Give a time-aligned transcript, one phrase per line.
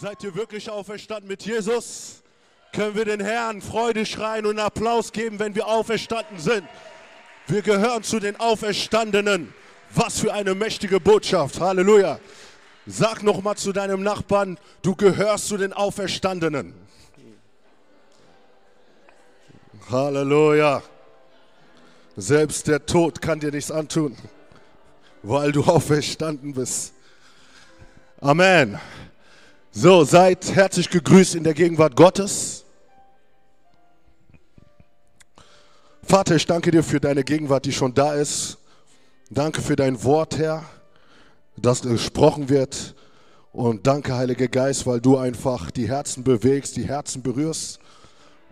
[0.00, 2.22] Seid ihr wirklich auferstanden mit Jesus?
[2.72, 6.66] Können wir den Herrn Freude schreien und Applaus geben, wenn wir auferstanden sind?
[7.46, 9.52] Wir gehören zu den Auferstandenen.
[9.94, 11.60] Was für eine mächtige Botschaft.
[11.60, 12.18] Halleluja.
[12.86, 16.72] Sag noch mal zu deinem Nachbarn, du gehörst zu den Auferstandenen.
[19.90, 20.82] Halleluja.
[22.16, 24.16] Selbst der Tod kann dir nichts antun,
[25.22, 26.94] weil du auferstanden bist.
[28.22, 28.80] Amen.
[29.72, 32.64] So, seid herzlich gegrüßt in der Gegenwart Gottes.
[36.02, 38.58] Vater, ich danke dir für deine Gegenwart, die schon da ist.
[39.30, 40.64] Danke für dein Wort, Herr,
[41.56, 42.96] das gesprochen wird.
[43.52, 47.78] Und danke, Heiliger Geist, weil du einfach die Herzen bewegst, die Herzen berührst.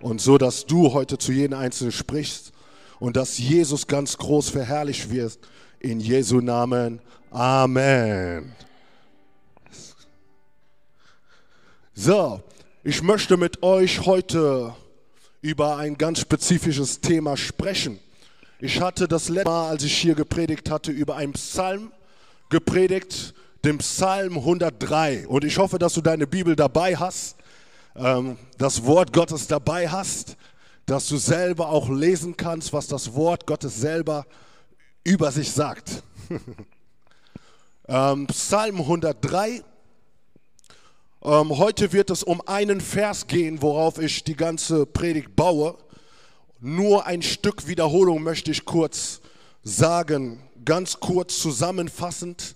[0.00, 2.52] Und so, dass du heute zu jedem Einzelnen sprichst
[3.00, 5.36] und dass Jesus ganz groß verherrlicht wird.
[5.80, 7.00] In Jesu Namen.
[7.33, 8.55] Amen.
[12.01, 12.41] So,
[12.85, 14.73] ich möchte mit euch heute
[15.41, 17.99] über ein ganz spezifisches Thema sprechen.
[18.61, 21.91] Ich hatte das letzte Mal, als ich hier gepredigt hatte, über einen Psalm
[22.51, 25.27] gepredigt, den Psalm 103.
[25.27, 27.35] Und ich hoffe, dass du deine Bibel dabei hast,
[27.97, 30.37] ähm, das Wort Gottes dabei hast,
[30.87, 34.25] dass du selber auch lesen kannst, was das Wort Gottes selber
[35.03, 36.05] über sich sagt.
[37.89, 39.64] ähm, Psalm 103.
[41.23, 45.77] Ähm, heute wird es um einen Vers gehen, worauf ich die ganze Predigt baue.
[46.61, 49.20] Nur ein Stück Wiederholung möchte ich kurz
[49.64, 52.55] sagen, ganz kurz zusammenfassend.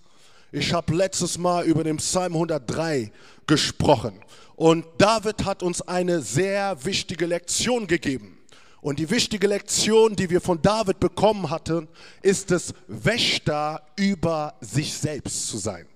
[0.53, 3.11] Ich habe letztes Mal über den Psalm 103
[3.49, 4.21] gesprochen
[4.55, 8.39] und David hat uns eine sehr wichtige Lektion gegeben.
[8.81, 11.89] Und die wichtige Lektion, die wir von David bekommen hatten,
[12.21, 15.87] ist es, Wächter über sich selbst zu sein.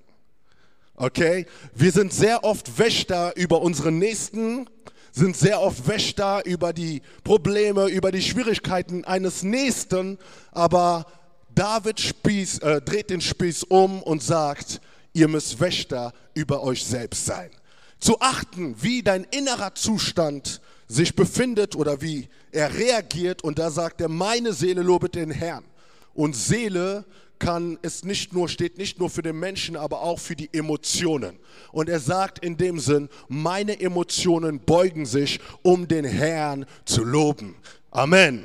[0.97, 1.47] Okay?
[1.75, 4.69] Wir sind sehr oft Wächter über unseren Nächsten,
[5.12, 10.19] sind sehr oft Wächter über die Probleme, über die Schwierigkeiten eines Nächsten,
[10.53, 11.06] aber
[11.55, 14.81] David Spieß, äh, dreht den Spieß um und sagt,
[15.15, 17.51] ihr müsst Wächter über euch selbst sein.
[17.99, 23.43] Zu achten, wie dein innerer Zustand sich befindet oder wie er reagiert.
[23.43, 25.65] Und da sagt er, meine Seele lobet den Herrn.
[26.12, 27.06] Und Seele
[27.39, 31.39] kann es nicht nur, steht nicht nur für den Menschen, aber auch für die Emotionen.
[31.73, 37.57] Und er sagt in dem Sinn, meine Emotionen beugen sich, um den Herrn zu loben.
[37.91, 38.45] Amen.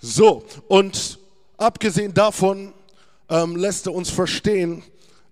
[0.00, 1.18] So, und
[1.56, 2.72] abgesehen davon
[3.28, 4.82] ähm, lässt er uns verstehen,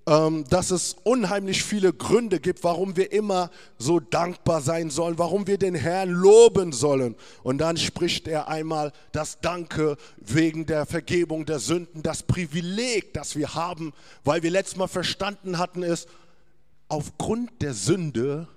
[0.06, 5.58] dass es unheimlich viele Gründe gibt, warum wir immer so dankbar sein sollen, warum wir
[5.58, 7.14] den Herrn loben sollen.
[7.42, 13.36] Und dann spricht er einmal das Danke wegen der Vergebung der Sünden, das Privileg, das
[13.36, 13.92] wir haben,
[14.24, 16.08] weil wir letztes Mal verstanden hatten, ist,
[16.88, 18.48] aufgrund der Sünde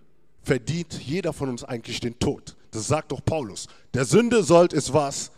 [0.41, 2.55] verdient jeder von uns eigentlich den Tod.
[2.71, 3.67] Das sagt doch Paulus.
[3.93, 5.31] Der Sünde sollt es was?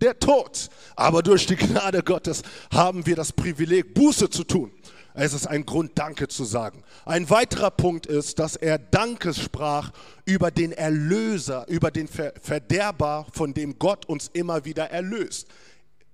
[0.00, 0.68] Der Tod.
[0.96, 4.70] Aber durch die Gnade Gottes haben wir das Privileg, Buße zu tun.
[5.14, 6.82] Es ist ein Grund, Danke zu sagen.
[7.04, 9.90] Ein weiterer Punkt ist, dass er Dankes sprach
[10.24, 15.48] über den Erlöser, über den Verderber, von dem Gott uns immer wieder erlöst.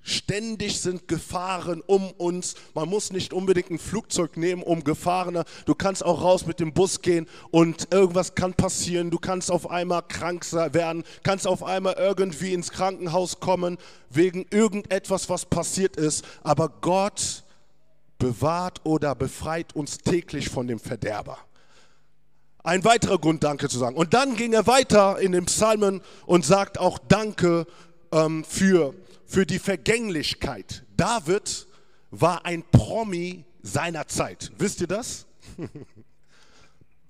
[0.03, 2.55] Ständig sind Gefahren um uns.
[2.75, 5.43] Man muss nicht unbedingt ein Flugzeug nehmen, um Gefahren.
[5.67, 9.11] Du kannst auch raus mit dem Bus gehen und irgendwas kann passieren.
[9.11, 13.77] Du kannst auf einmal krank werden, kannst auf einmal irgendwie ins Krankenhaus kommen
[14.09, 16.25] wegen irgendetwas, was passiert ist.
[16.43, 17.45] Aber Gott
[18.19, 21.39] bewahrt oder befreit uns täglich von dem Verderber.
[22.65, 23.97] Ein weiterer Grund, Danke zu sagen.
[23.97, 27.67] Und dann ging er weiter in den Psalmen und sagt auch Danke
[28.13, 28.95] ähm, für,
[29.25, 30.85] für die Vergänglichkeit.
[30.97, 31.67] David
[32.11, 34.53] war ein Promi seiner Zeit.
[34.59, 35.27] Wisst ihr das?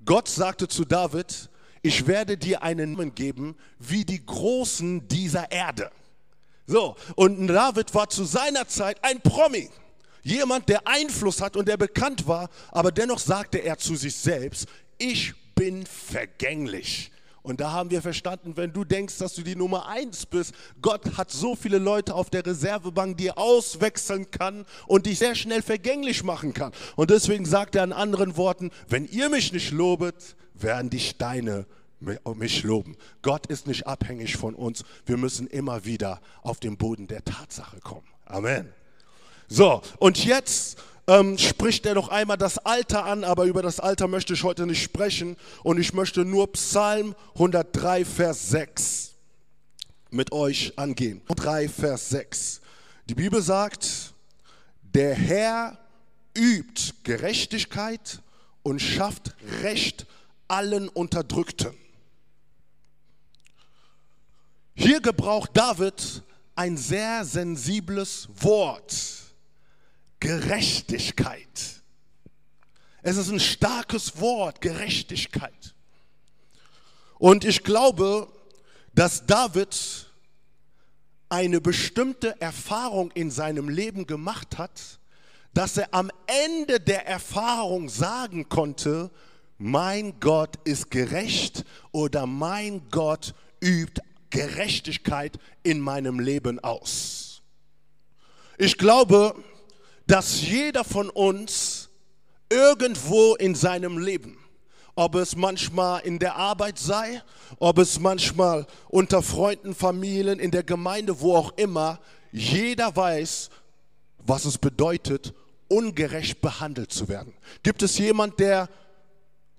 [0.04, 1.50] Gott sagte zu David,
[1.82, 5.90] ich werde dir einen Namen geben wie die Großen dieser Erde.
[6.66, 9.70] So, und David war zu seiner Zeit ein Promi.
[10.22, 14.66] Jemand, der Einfluss hat und der bekannt war, aber dennoch sagte er zu sich selbst,
[14.98, 17.10] ich bin vergänglich.
[17.42, 21.16] Und da haben wir verstanden, wenn du denkst, dass du die Nummer eins bist, Gott
[21.16, 25.62] hat so viele Leute auf der Reservebank, die er auswechseln kann und dich sehr schnell
[25.62, 26.72] vergänglich machen kann.
[26.96, 31.64] Und deswegen sagt er in anderen Worten, wenn ihr mich nicht lobet, werden die Steine
[32.00, 32.96] mich loben.
[33.22, 34.84] Gott ist nicht abhängig von uns.
[35.06, 38.06] Wir müssen immer wieder auf den Boden der Tatsache kommen.
[38.26, 38.72] Amen.
[39.48, 44.06] So, und jetzt ähm, spricht er noch einmal das Alter an, aber über das Alter
[44.08, 45.36] möchte ich heute nicht sprechen.
[45.62, 49.14] Und ich möchte nur Psalm 103, Vers 6
[50.10, 51.22] mit euch angehen.
[51.34, 52.60] 3, Vers 6.
[53.08, 54.12] Die Bibel sagt,
[54.82, 55.78] der Herr
[56.36, 58.20] übt Gerechtigkeit
[58.62, 60.06] und schafft Recht
[60.46, 61.74] allen Unterdrückten.
[64.74, 66.22] Hier gebraucht David
[66.54, 68.94] ein sehr sensibles Wort.
[70.20, 71.82] Gerechtigkeit.
[73.02, 75.74] Es ist ein starkes Wort, Gerechtigkeit.
[77.18, 78.28] Und ich glaube,
[78.94, 80.06] dass David
[81.28, 84.98] eine bestimmte Erfahrung in seinem Leben gemacht hat,
[85.54, 89.10] dass er am Ende der Erfahrung sagen konnte,
[89.58, 94.00] mein Gott ist gerecht oder mein Gott übt
[94.30, 97.42] Gerechtigkeit in meinem Leben aus.
[98.56, 99.34] Ich glaube,
[100.08, 101.90] dass jeder von uns
[102.48, 104.38] irgendwo in seinem Leben,
[104.94, 107.22] ob es manchmal in der Arbeit sei,
[107.58, 112.00] ob es manchmal unter Freunden, Familien, in der Gemeinde, wo auch immer,
[112.32, 113.50] jeder weiß,
[114.26, 115.34] was es bedeutet,
[115.68, 117.34] ungerecht behandelt zu werden.
[117.62, 118.70] Gibt es jemand, der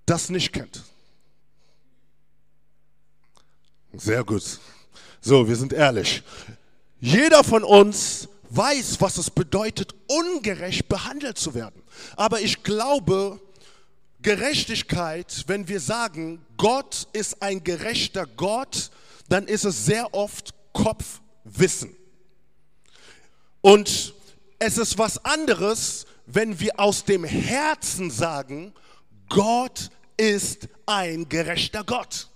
[0.08, 0.84] das nicht kennt?
[3.94, 4.60] Sehr gut.
[5.22, 6.24] So, wir sind ehrlich.
[7.00, 11.82] Jeder von uns weiß, was es bedeutet, ungerecht behandelt zu werden.
[12.16, 13.40] Aber ich glaube,
[14.22, 18.92] Gerechtigkeit, wenn wir sagen, Gott ist ein gerechter Gott,
[19.30, 21.96] dann ist es sehr oft Kopfwissen.
[23.62, 24.14] Und
[24.58, 28.74] es ist was anderes, wenn wir aus dem Herzen sagen,
[29.30, 32.29] Gott ist ein gerechter Gott.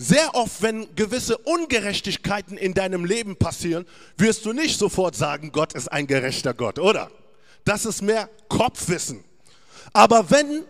[0.00, 3.84] Sehr oft, wenn gewisse Ungerechtigkeiten in deinem Leben passieren,
[4.16, 7.10] wirst du nicht sofort sagen, Gott ist ein gerechter Gott, oder?
[7.64, 9.24] Das ist mehr Kopfwissen.
[9.92, 10.64] Aber wenn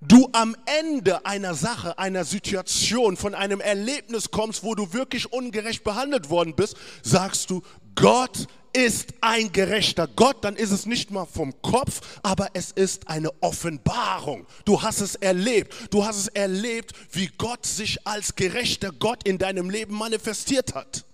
[0.00, 5.84] du am Ende einer Sache, einer Situation, von einem Erlebnis kommst, wo du wirklich ungerecht
[5.84, 7.60] behandelt worden bist, sagst du,
[7.94, 13.08] Gott ist ein gerechter Gott, dann ist es nicht mal vom Kopf, aber es ist
[13.08, 14.46] eine Offenbarung.
[14.64, 15.74] Du hast es erlebt.
[15.90, 21.04] Du hast es erlebt, wie Gott sich als gerechter Gott in deinem Leben manifestiert hat.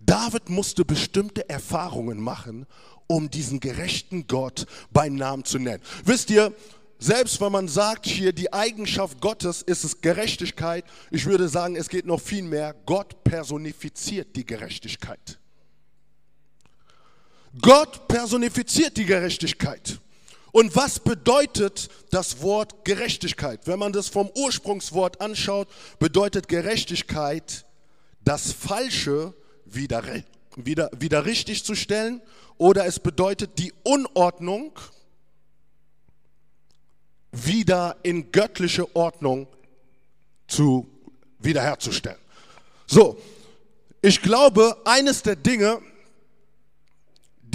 [0.00, 2.66] David musste bestimmte Erfahrungen machen,
[3.08, 5.82] um diesen gerechten Gott beim Namen zu nennen.
[6.04, 6.54] Wisst ihr,
[7.00, 11.88] selbst wenn man sagt, hier die Eigenschaft Gottes ist es Gerechtigkeit, ich würde sagen, es
[11.88, 12.74] geht noch viel mehr.
[12.86, 15.38] Gott personifiziert die Gerechtigkeit.
[17.60, 19.98] Gott personifiziert die Gerechtigkeit.
[20.52, 23.66] Und was bedeutet das Wort Gerechtigkeit?
[23.66, 25.68] Wenn man das vom Ursprungswort anschaut,
[25.98, 27.64] bedeutet Gerechtigkeit,
[28.24, 29.34] das Falsche
[29.64, 30.02] wieder,
[30.56, 32.22] wieder, wieder richtig zu stellen
[32.56, 34.72] oder es bedeutet die Unordnung
[37.30, 39.46] wieder in göttliche Ordnung
[40.46, 40.88] zu
[41.38, 42.18] wiederherzustellen.
[42.86, 43.18] So,
[44.00, 45.80] ich glaube, eines der Dinge,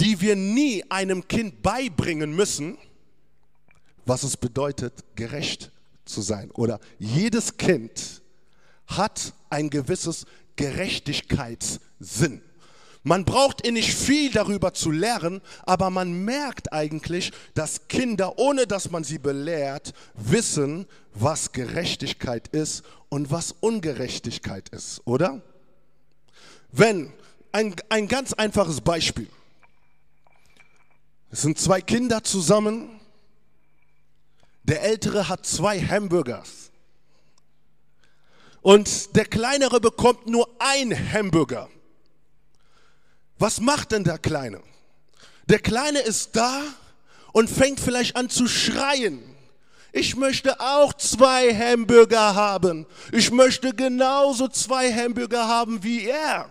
[0.00, 2.76] die wir nie einem Kind beibringen müssen,
[4.06, 5.70] was es bedeutet, gerecht
[6.04, 6.50] zu sein.
[6.52, 8.22] Oder jedes Kind
[8.86, 12.42] hat ein gewisses Gerechtigkeitssinn.
[13.06, 18.90] Man braucht nicht viel darüber zu lernen, aber man merkt eigentlich, dass Kinder, ohne dass
[18.90, 25.42] man sie belehrt, wissen, was Gerechtigkeit ist und was Ungerechtigkeit ist, oder?
[26.72, 27.12] Wenn,
[27.52, 29.28] ein, ein ganz einfaches Beispiel.
[31.34, 33.00] Es sind zwei Kinder zusammen.
[34.62, 36.70] Der Ältere hat zwei Hamburgers.
[38.62, 41.68] Und der Kleinere bekommt nur ein Hamburger.
[43.36, 44.62] Was macht denn der Kleine?
[45.48, 46.62] Der Kleine ist da
[47.32, 49.20] und fängt vielleicht an zu schreien.
[49.90, 52.86] Ich möchte auch zwei Hamburger haben.
[53.10, 56.48] Ich möchte genauso zwei Hamburger haben wie er.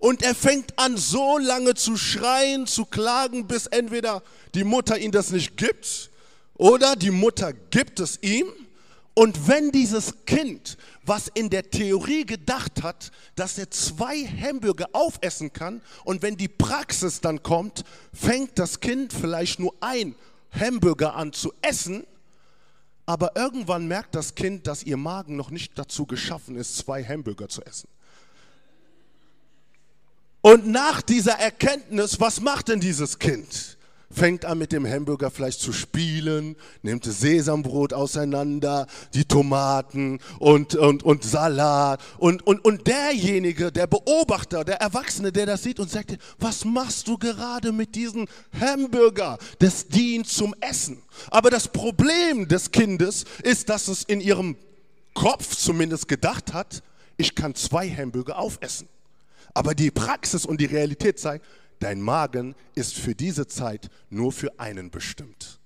[0.00, 4.22] Und er fängt an so lange zu schreien, zu klagen, bis entweder
[4.54, 6.10] die Mutter ihm das nicht gibt
[6.54, 8.46] oder die Mutter gibt es ihm.
[9.14, 15.52] Und wenn dieses Kind was in der Theorie gedacht hat, dass er zwei Hamburger aufessen
[15.52, 20.14] kann und wenn die Praxis dann kommt, fängt das Kind vielleicht nur ein
[20.50, 22.04] Hamburger an zu essen,
[23.06, 27.48] aber irgendwann merkt das Kind, dass ihr Magen noch nicht dazu geschaffen ist, zwei Hamburger
[27.48, 27.88] zu essen.
[30.44, 33.78] Und nach dieser Erkenntnis, was macht denn dieses Kind?
[34.10, 41.02] fängt an mit dem Hamburger vielleicht zu spielen, nimmt Sesambrot auseinander, die Tomaten und, und,
[41.02, 42.00] und Salat.
[42.18, 47.08] Und, und, und derjenige, der Beobachter, der Erwachsene, der das sieht und sagt, was machst
[47.08, 48.28] du gerade mit diesem
[48.60, 49.38] Hamburger?
[49.58, 51.02] Das dient zum Essen.
[51.30, 54.56] Aber das Problem des Kindes ist, dass es in ihrem
[55.14, 56.84] Kopf zumindest gedacht hat,
[57.16, 58.88] ich kann zwei Hamburger aufessen.
[59.54, 61.46] Aber die Praxis und die Realität zeigt,
[61.78, 65.60] dein Magen ist für diese Zeit nur für einen bestimmt.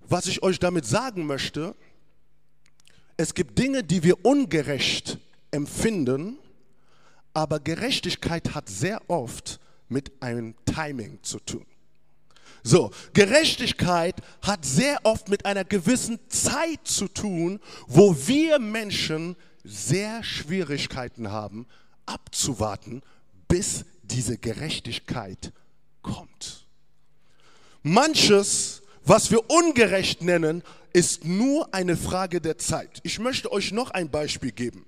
[0.00, 1.74] Was ich euch damit sagen möchte,
[3.16, 5.18] es gibt Dinge, die wir ungerecht
[5.50, 6.38] empfinden,
[7.32, 11.66] aber Gerechtigkeit hat sehr oft mit einem Timing zu tun.
[12.62, 20.22] So, Gerechtigkeit hat sehr oft mit einer gewissen Zeit zu tun, wo wir Menschen sehr
[20.24, 21.66] Schwierigkeiten haben,
[22.06, 23.02] abzuwarten,
[23.48, 25.52] bis diese Gerechtigkeit
[26.02, 26.66] kommt.
[27.82, 33.00] Manches, was wir ungerecht nennen, ist nur eine Frage der Zeit.
[33.02, 34.86] Ich möchte euch noch ein Beispiel geben.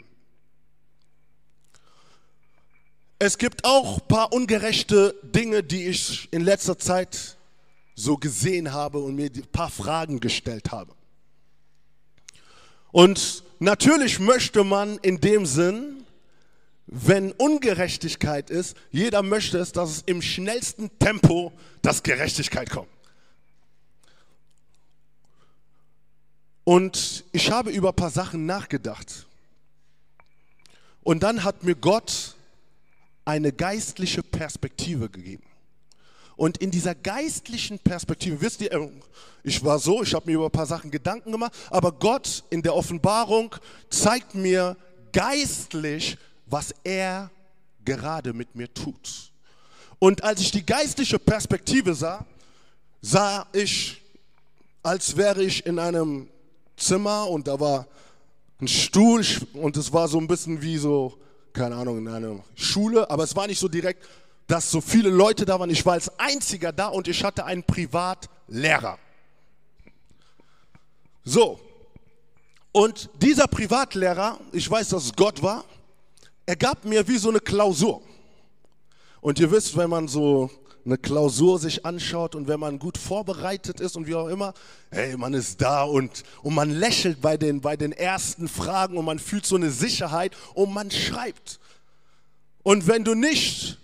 [3.19, 7.37] Es gibt auch ein paar ungerechte Dinge, die ich in letzter Zeit
[7.95, 10.95] so gesehen habe und mir ein paar Fragen gestellt habe.
[12.93, 15.98] Und natürlich möchte man in dem Sinn
[16.91, 21.53] wenn Ungerechtigkeit ist, jeder möchte es, dass es im schnellsten Tempo,
[21.83, 22.89] dass Gerechtigkeit kommt.
[26.65, 29.27] Und ich habe über ein paar Sachen nachgedacht.
[31.03, 32.35] Und dann hat mir Gott
[33.25, 35.45] eine geistliche Perspektive gegeben.
[36.37, 38.91] Und in dieser geistlichen Perspektive, wisst ihr,
[39.43, 42.63] ich war so, ich habe mir über ein paar Sachen Gedanken gemacht, aber Gott in
[42.63, 43.55] der Offenbarung
[43.91, 44.77] zeigt mir
[45.13, 46.17] geistlich,
[46.51, 47.31] was er
[47.85, 49.33] gerade mit mir tut.
[49.99, 52.25] Und als ich die geistliche Perspektive sah,
[53.01, 54.01] sah ich,
[54.83, 56.29] als wäre ich in einem
[56.77, 57.87] Zimmer und da war
[58.61, 59.25] ein Stuhl
[59.55, 61.19] und es war so ein bisschen wie so,
[61.53, 64.07] keine Ahnung, in einer Schule, aber es war nicht so direkt,
[64.47, 65.71] dass so viele Leute da waren.
[65.71, 68.99] Ich war als einziger da und ich hatte einen Privatlehrer.
[71.25, 71.61] So,
[72.73, 75.65] und dieser Privatlehrer, ich weiß, dass es Gott war,
[76.49, 78.01] er gab mir wie so eine Klausur.
[79.21, 80.51] Und ihr wisst, wenn man so
[80.83, 84.55] eine Klausur sich anschaut und wenn man gut vorbereitet ist und wie auch immer,
[84.91, 89.05] hey, man ist da und, und man lächelt bei den, bei den ersten Fragen und
[89.05, 91.61] man fühlt so eine Sicherheit und man schreibt.
[92.63, 93.77] Und wenn du nicht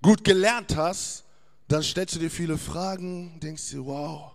[0.00, 1.24] gut gelernt hast,
[1.66, 4.31] dann stellst du dir viele Fragen, denkst dir, wow,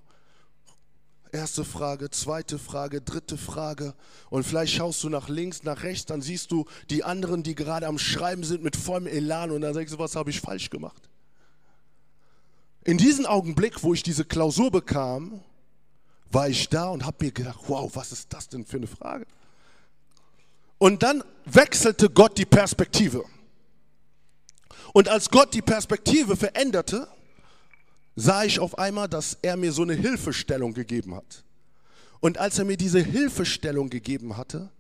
[1.32, 3.94] Erste Frage, zweite Frage, dritte Frage.
[4.30, 7.88] Und vielleicht schaust du nach links, nach rechts, dann siehst du die anderen, die gerade
[7.88, 11.10] am Schreiben sind mit vollem Elan und dann denkst du, was habe ich falsch gemacht?
[12.84, 15.42] In diesem Augenblick, wo ich diese Klausur bekam,
[16.32, 19.26] war ich da und habe mir gedacht, wow, was ist das denn für eine Frage?
[20.78, 23.24] Und dann wechselte Gott die Perspektive.
[24.94, 27.08] Und als Gott die Perspektive veränderte,
[28.18, 31.44] sah ich auf einmal, dass er mir so eine Hilfestellung gegeben hat.
[32.20, 34.72] Und als er mir diese Hilfestellung gegeben hatte,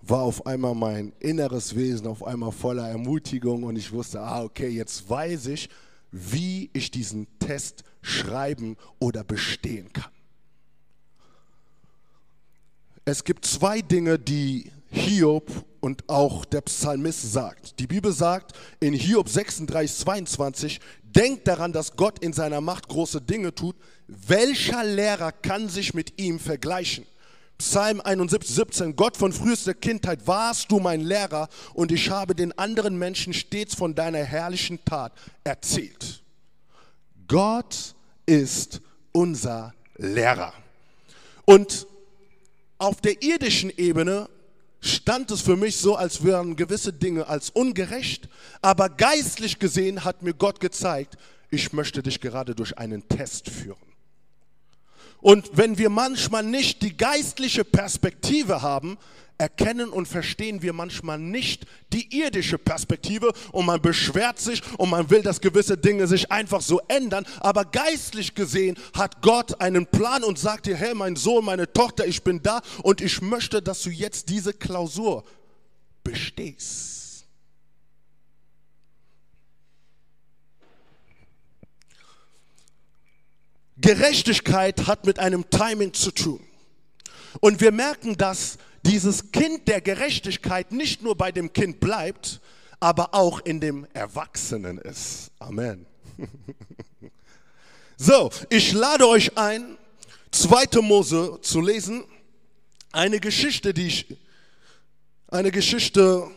[0.00, 4.68] war auf einmal mein inneres Wesen auf einmal voller Ermutigung und ich wusste, ah, okay,
[4.68, 5.68] jetzt weiß ich,
[6.12, 10.10] wie ich diesen Test schreiben oder bestehen kann.
[13.04, 17.78] Es gibt zwei Dinge, die Hiob und auch der Psalmist sagt.
[17.80, 23.20] Die Bibel sagt in Hiob 36, 22, denkt daran, dass Gott in seiner Macht große
[23.22, 23.74] Dinge tut.
[24.06, 27.06] Welcher Lehrer kann sich mit ihm vergleichen?
[27.56, 32.56] Psalm 71, 17, Gott von frühester Kindheit warst du mein Lehrer und ich habe den
[32.58, 36.22] anderen Menschen stets von deiner herrlichen Tat erzählt.
[37.28, 37.94] Gott
[38.26, 38.80] ist
[39.12, 40.52] unser Lehrer.
[41.44, 41.86] Und
[42.78, 44.28] auf der irdischen Ebene
[44.82, 48.28] stand es für mich so, als wären gewisse Dinge als ungerecht,
[48.60, 51.16] aber geistlich gesehen hat mir Gott gezeigt,
[51.50, 53.91] ich möchte dich gerade durch einen Test führen.
[55.22, 58.98] Und wenn wir manchmal nicht die geistliche Perspektive haben,
[59.38, 65.10] erkennen und verstehen wir manchmal nicht die irdische Perspektive und man beschwert sich und man
[65.10, 67.24] will, dass gewisse Dinge sich einfach so ändern.
[67.40, 72.06] Aber geistlich gesehen hat Gott einen Plan und sagt dir, hey mein Sohn, meine Tochter,
[72.06, 75.24] ich bin da und ich möchte, dass du jetzt diese Klausur
[76.04, 77.01] bestehst.
[83.82, 86.40] Gerechtigkeit hat mit einem Timing zu tun.
[87.40, 92.40] Und wir merken, dass dieses Kind der Gerechtigkeit nicht nur bei dem Kind bleibt,
[92.80, 95.30] aber auch in dem Erwachsenen ist.
[95.38, 95.86] Amen.
[98.04, 99.78] So, ich lade euch ein,
[100.32, 100.80] 2.
[100.80, 102.02] Mose zu lesen.
[102.90, 104.16] Eine Geschichte, die ich,
[105.28, 106.28] eine Geschichte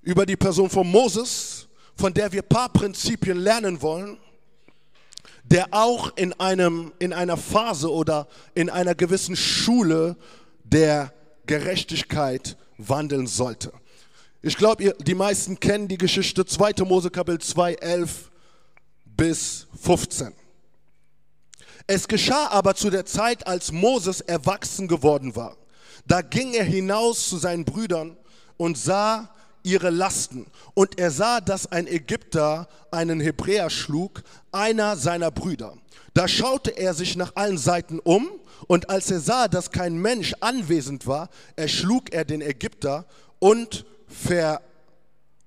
[0.00, 4.16] über die Person von Moses, von der wir ein paar Prinzipien lernen wollen,
[5.50, 10.16] der auch in, einem, in einer Phase oder in einer gewissen Schule
[10.64, 11.12] der
[11.46, 13.72] Gerechtigkeit wandeln sollte.
[14.42, 16.84] Ich glaube, die meisten kennen die Geschichte 2.
[16.84, 18.30] Mose Kapitel 2, 11
[19.04, 20.32] bis 15.
[21.86, 25.56] Es geschah aber zu der Zeit, als Moses erwachsen geworden war.
[26.06, 28.16] Da ging er hinaus zu seinen Brüdern
[28.56, 29.32] und sah
[29.66, 30.46] ihre Lasten.
[30.74, 35.74] Und er sah, dass ein Ägypter einen Hebräer schlug, einer seiner Brüder.
[36.14, 38.30] Da schaute er sich nach allen Seiten um
[38.68, 43.04] und als er sah, dass kein Mensch anwesend war, erschlug er den Ägypter
[43.38, 43.84] und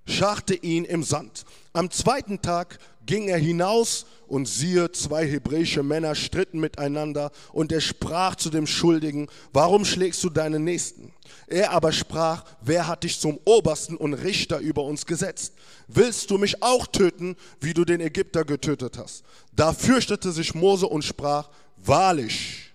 [0.06, 1.46] verscharrte ihn im Sand.
[1.74, 2.78] Am zweiten Tag
[3.10, 8.68] ging er hinaus und siehe, zwei hebräische Männer stritten miteinander und er sprach zu dem
[8.68, 11.12] Schuldigen, warum schlägst du deinen Nächsten?
[11.48, 15.54] Er aber sprach, wer hat dich zum Obersten und Richter über uns gesetzt?
[15.88, 19.24] Willst du mich auch töten, wie du den Ägypter getötet hast?
[19.54, 22.70] Da fürchtete sich Mose und sprach, wahrlich,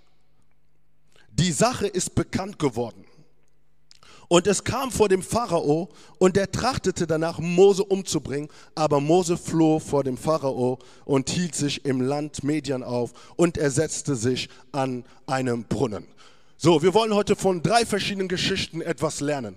[1.30, 3.03] die Sache ist bekannt geworden.
[4.34, 5.88] Und es kam vor dem Pharao
[6.18, 8.48] und er trachtete danach, Mose umzubringen.
[8.74, 13.70] Aber Mose floh vor dem Pharao und hielt sich im Land Median auf und er
[13.70, 16.08] setzte sich an einem Brunnen.
[16.56, 19.56] So, wir wollen heute von drei verschiedenen Geschichten etwas lernen.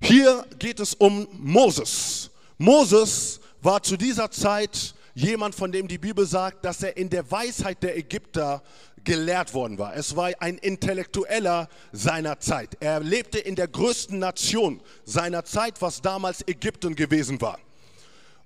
[0.00, 2.30] Hier geht es um Moses.
[2.56, 7.30] Moses war zu dieser Zeit jemand, von dem die Bibel sagt, dass er in der
[7.30, 8.62] Weisheit der Ägypter
[9.04, 9.96] gelehrt worden war.
[9.96, 12.76] Es war ein Intellektueller seiner Zeit.
[12.80, 17.58] Er lebte in der größten Nation seiner Zeit, was damals Ägypten gewesen war.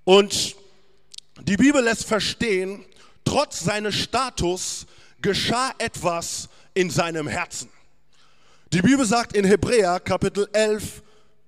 [0.04, 0.56] Und
[1.40, 2.84] die Bibel lässt verstehen,
[3.24, 4.86] trotz seines Status
[5.20, 7.70] geschah etwas in seinem Herzen.
[8.72, 11.02] Die Bibel sagt in Hebräer Kapitel 11,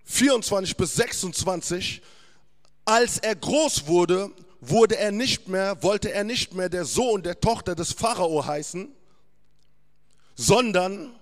[0.04, 2.02] 24 bis 26,
[2.84, 4.30] als er groß wurde,
[4.68, 8.88] wurde er nicht mehr, wollte er nicht mehr der Sohn der Tochter des Pharao heißen,
[10.34, 11.14] sondern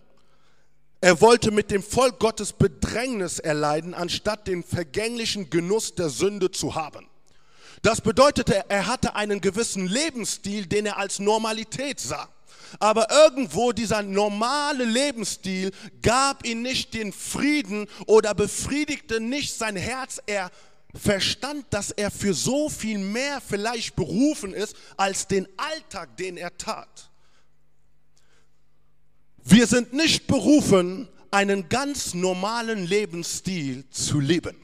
[1.01, 6.77] er wollte mit dem Volk Gottes Bedrängnis erleiden, anstatt den vergänglichen Genuss der Sünde zu
[6.77, 7.09] haben.
[7.83, 12.29] Das bedeutete, er hatte einen gewissen Lebensstil, den er als Normalität sah.
[12.79, 20.21] Aber irgendwo dieser normale Lebensstil gab ihm nicht den Frieden oder befriedigte nicht sein Herz.
[20.27, 20.51] Er
[20.95, 26.57] verstand, dass er für so viel mehr vielleicht berufen ist als den Alltag, den er
[26.57, 27.11] tat.
[29.45, 34.57] Wir sind nicht berufen, einen ganz normalen Lebensstil zu leben.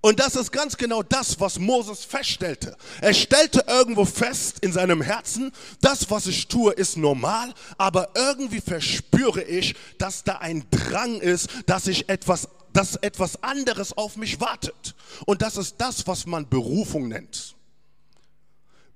[0.00, 2.76] Und das ist ganz genau das, was Moses feststellte.
[3.00, 8.60] Er stellte irgendwo fest in seinem Herzen, das, was ich tue, ist normal, aber irgendwie
[8.60, 14.40] verspüre ich, dass da ein Drang ist, dass ich etwas, dass etwas anderes auf mich
[14.40, 14.94] wartet.
[15.26, 17.56] Und das ist das, was man Berufung nennt.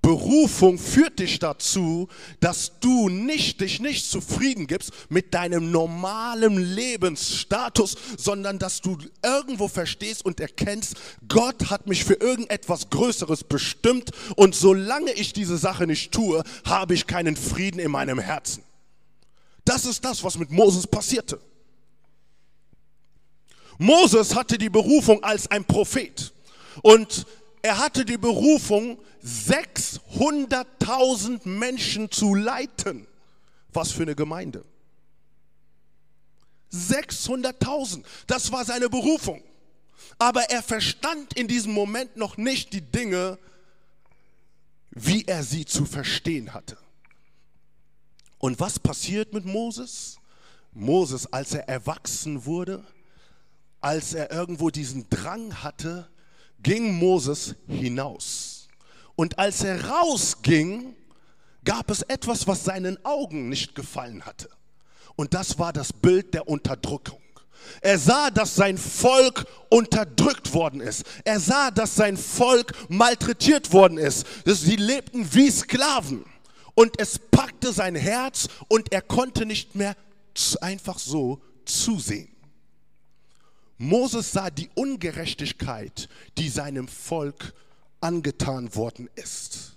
[0.01, 2.07] Berufung führt dich dazu,
[2.38, 9.66] dass du nicht, dich nicht zufrieden gibst mit deinem normalen Lebensstatus, sondern dass du irgendwo
[9.66, 10.95] verstehst und erkennst,
[11.27, 16.95] Gott hat mich für irgendetwas Größeres bestimmt und solange ich diese Sache nicht tue, habe
[16.95, 18.62] ich keinen Frieden in meinem Herzen.
[19.64, 21.40] Das ist das, was mit Moses passierte.
[23.79, 26.33] Moses hatte die Berufung als ein Prophet
[26.83, 27.27] und
[27.63, 33.07] er hatte die Berufung, 600.000 Menschen zu leiten.
[33.73, 34.65] Was für eine Gemeinde.
[36.73, 39.45] 600.000, das war seine Berufung.
[40.19, 43.39] Aber er verstand in diesem Moment noch nicht die Dinge,
[44.91, 46.77] wie er sie zu verstehen hatte.
[48.39, 50.17] Und was passiert mit Moses?
[50.73, 52.85] Moses, als er erwachsen wurde,
[53.83, 56.09] als er irgendwo diesen Drang hatte,
[56.62, 58.68] ging Moses hinaus.
[59.16, 60.95] Und als er rausging,
[61.64, 64.49] gab es etwas, was seinen Augen nicht gefallen hatte.
[65.16, 67.21] Und das war das Bild der Unterdrückung.
[67.81, 71.05] Er sah, dass sein Volk unterdrückt worden ist.
[71.25, 74.27] Er sah, dass sein Volk malträtiert worden ist.
[74.45, 76.25] Sie lebten wie Sklaven.
[76.75, 79.95] Und es packte sein Herz und er konnte nicht mehr
[80.61, 82.32] einfach so zusehen.
[83.79, 86.09] Moses sah die Ungerechtigkeit,
[86.39, 87.55] die seinem Volk
[88.01, 89.77] angetan worden ist.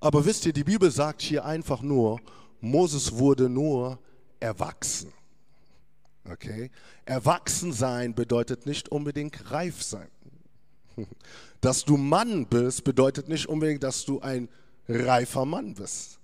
[0.00, 2.20] Aber wisst ihr, die Bibel sagt hier einfach nur,
[2.60, 3.98] Moses wurde nur
[4.38, 5.12] erwachsen.
[6.24, 6.70] Okay?
[7.04, 10.08] Erwachsen sein bedeutet nicht unbedingt reif sein.
[11.60, 14.48] Dass du Mann bist, bedeutet nicht unbedingt, dass du ein
[14.88, 16.19] reifer Mann bist.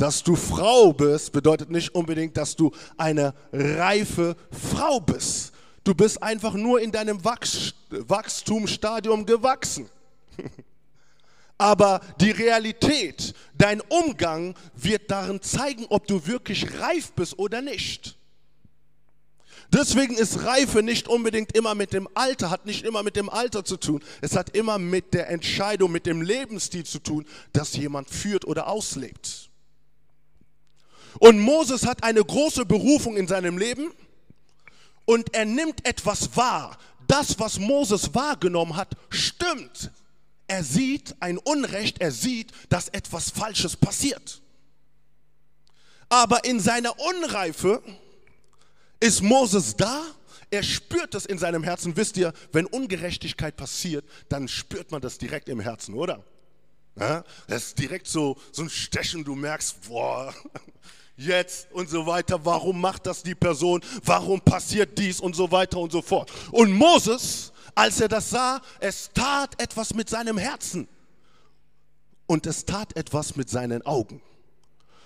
[0.00, 5.52] Dass du Frau bist, bedeutet nicht unbedingt, dass du eine reife Frau bist.
[5.84, 9.90] Du bist einfach nur in deinem Wachs Wachstumsstadium gewachsen.
[11.58, 18.16] Aber die Realität, dein Umgang wird darin zeigen, ob du wirklich reif bist oder nicht.
[19.70, 23.66] Deswegen ist Reife nicht unbedingt immer mit dem Alter, hat nicht immer mit dem Alter
[23.66, 24.02] zu tun.
[24.22, 28.66] Es hat immer mit der Entscheidung, mit dem Lebensstil zu tun, das jemand führt oder
[28.66, 29.49] auslebt.
[31.20, 33.92] Und Moses hat eine große Berufung in seinem Leben
[35.04, 36.78] und er nimmt etwas wahr.
[37.06, 39.90] Das, was Moses wahrgenommen hat, stimmt.
[40.46, 44.40] Er sieht ein Unrecht, er sieht, dass etwas Falsches passiert.
[46.08, 47.82] Aber in seiner Unreife
[48.98, 50.02] ist Moses da,
[50.50, 51.96] er spürt es in seinem Herzen.
[51.96, 56.24] Wisst ihr, wenn Ungerechtigkeit passiert, dann spürt man das direkt im Herzen, oder?
[56.98, 60.34] Ja, das ist direkt so, so ein Stechen, du merkst, boah,
[61.16, 65.78] jetzt und so weiter, warum macht das die Person, warum passiert dies und so weiter
[65.78, 66.30] und so fort.
[66.50, 70.88] Und Moses, als er das sah, es tat etwas mit seinem Herzen
[72.26, 74.22] und es tat etwas mit seinen Augen.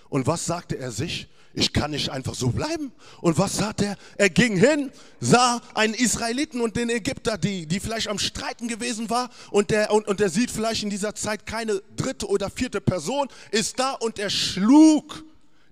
[0.09, 1.29] Und was sagte er sich?
[1.55, 2.93] Ich kann nicht einfach so bleiben.
[3.21, 3.97] Und was hat er?
[4.19, 4.91] Er ging hin,
[5.21, 9.31] sah einen Israeliten und den Ägypter, die, die vielleicht am Streiten gewesen war.
[9.51, 13.29] Und der, und, und der sieht vielleicht in dieser Zeit keine dritte oder vierte Person,
[13.53, 15.25] ist da und er schlug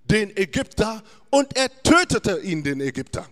[0.05, 3.27] den Ägypter und er tötete ihn, den Ägypter.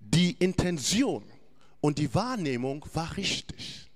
[0.00, 1.22] Die Intention
[1.82, 3.90] und die Wahrnehmung war richtig,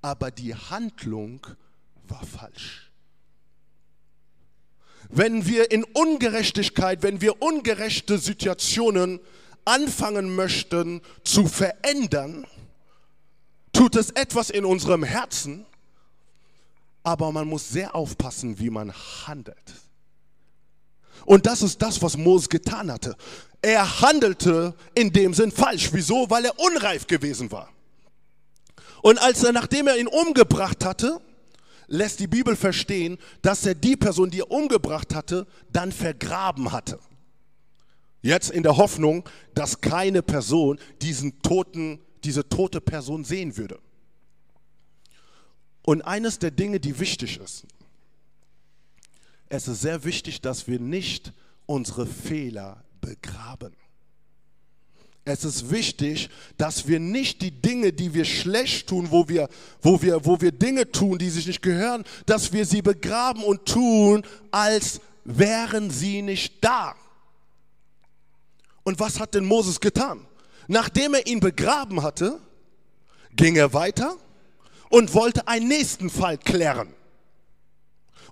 [0.00, 1.46] aber die Handlung
[2.08, 2.91] war falsch
[5.12, 9.20] wenn wir in Ungerechtigkeit, wenn wir ungerechte Situationen
[9.64, 12.46] anfangen möchten zu verändern,
[13.72, 15.66] tut es etwas in unserem Herzen,
[17.02, 18.92] aber man muss sehr aufpassen, wie man
[19.26, 19.74] handelt.
[21.26, 23.14] Und das ist das, was Moses getan hatte.
[23.60, 25.90] Er handelte in dem Sinn falsch.
[25.92, 26.28] Wieso?
[26.30, 27.68] Weil er unreif gewesen war.
[29.02, 31.20] Und als er, nachdem er ihn umgebracht hatte,
[31.92, 36.98] lässt die Bibel verstehen, dass er die Person, die er umgebracht hatte, dann vergraben hatte.
[38.22, 43.78] Jetzt in der Hoffnung, dass keine Person diesen toten, diese tote Person sehen würde.
[45.82, 47.66] Und eines der Dinge, die wichtig ist,
[49.50, 51.34] es ist sehr wichtig, dass wir nicht
[51.66, 53.76] unsere Fehler begraben.
[55.24, 59.48] Es ist wichtig, dass wir nicht die Dinge, die wir schlecht tun, wo wir,
[59.80, 63.64] wo wir, wo wir Dinge tun, die sich nicht gehören, dass wir sie begraben und
[63.64, 66.96] tun, als wären sie nicht da.
[68.82, 70.26] Und was hat denn Moses getan?
[70.66, 72.40] Nachdem er ihn begraben hatte,
[73.36, 74.16] ging er weiter
[74.88, 76.92] und wollte einen nächsten Fall klären.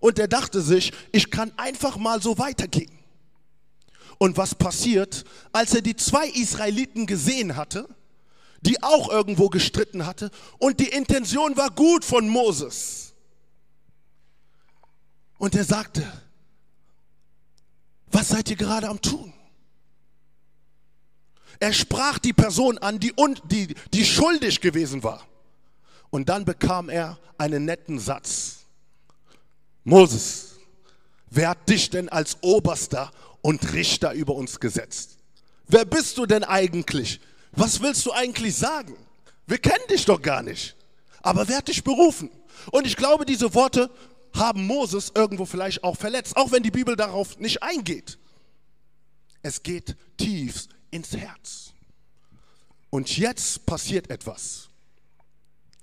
[0.01, 3.00] Und er dachte sich, ich kann einfach mal so weitergehen.
[4.23, 7.89] Und was passiert, als er die zwei Israeliten gesehen hatte,
[8.61, 13.15] die auch irgendwo gestritten hatte und die Intention war gut von Moses.
[15.39, 16.07] Und er sagte,
[18.09, 19.33] was seid ihr gerade am tun?
[21.59, 25.27] Er sprach die Person an, die, die, die schuldig gewesen war.
[26.11, 28.67] Und dann bekam er einen netten Satz.
[29.83, 30.57] Moses,
[31.31, 33.11] wer hat dich denn als Oberster
[33.43, 35.19] und Richter über uns gesetzt.
[35.69, 37.21] Wer bist du denn eigentlich?
[37.53, 38.97] Was willst du eigentlich sagen?
[39.47, 40.77] Wir kennen dich doch gar nicht.
[41.23, 42.31] Aber wer hat dich berufen?
[42.71, 43.91] Und ich glaube, diese Worte
[44.35, 48.19] haben Moses irgendwo vielleicht auch verletzt, auch wenn die Bibel darauf nicht eingeht.
[49.43, 51.73] Es geht tief ins Herz.
[52.91, 54.69] Und jetzt passiert etwas.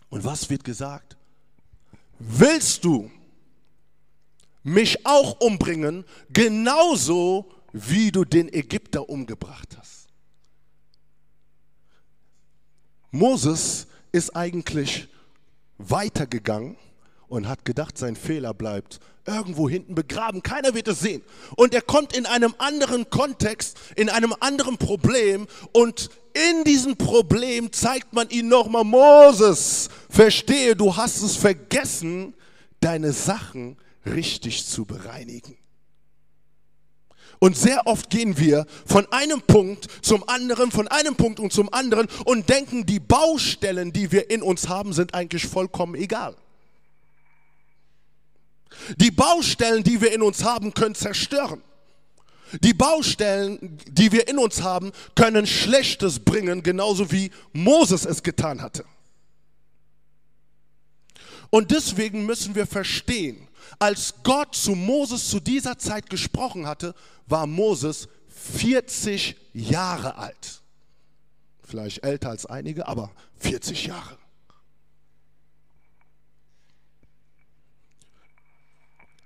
[0.10, 1.18] Und was wird gesagt?
[2.20, 3.12] Willst du
[4.68, 10.08] mich auch umbringen, genauso wie du den Ägypter umgebracht hast.
[13.12, 15.08] Moses ist eigentlich
[15.78, 16.76] weitergegangen
[17.30, 20.44] und hat gedacht, sein Fehler bleibt irgendwo hinten begraben.
[20.44, 21.22] Keiner wird es sehen.
[21.56, 27.72] Und er kommt in einem anderen Kontext, in einem anderen Problem und in diesem Problem
[27.72, 32.34] zeigt man ihn nochmal, Moses, verstehe, du hast es vergessen,
[32.80, 33.78] deine Sachen
[34.14, 35.58] richtig zu bereinigen.
[37.40, 41.72] Und sehr oft gehen wir von einem Punkt zum anderen, von einem Punkt und zum
[41.72, 46.36] anderen und denken, die Baustellen, die wir in uns haben, sind eigentlich vollkommen egal.
[48.98, 51.62] Die Baustellen, die wir in uns haben, können zerstören.
[52.62, 58.62] Die Baustellen, die wir in uns haben, können Schlechtes bringen, genauso wie Moses es getan
[58.62, 58.86] hatte.
[61.50, 63.47] Und deswegen müssen wir verstehen,
[63.80, 66.94] als Gott zu Moses zu dieser Zeit gesprochen hatte,
[67.26, 70.62] war Moses 40 Jahre alt.
[71.64, 74.18] Vielleicht älter als einige, aber 40 Jahre.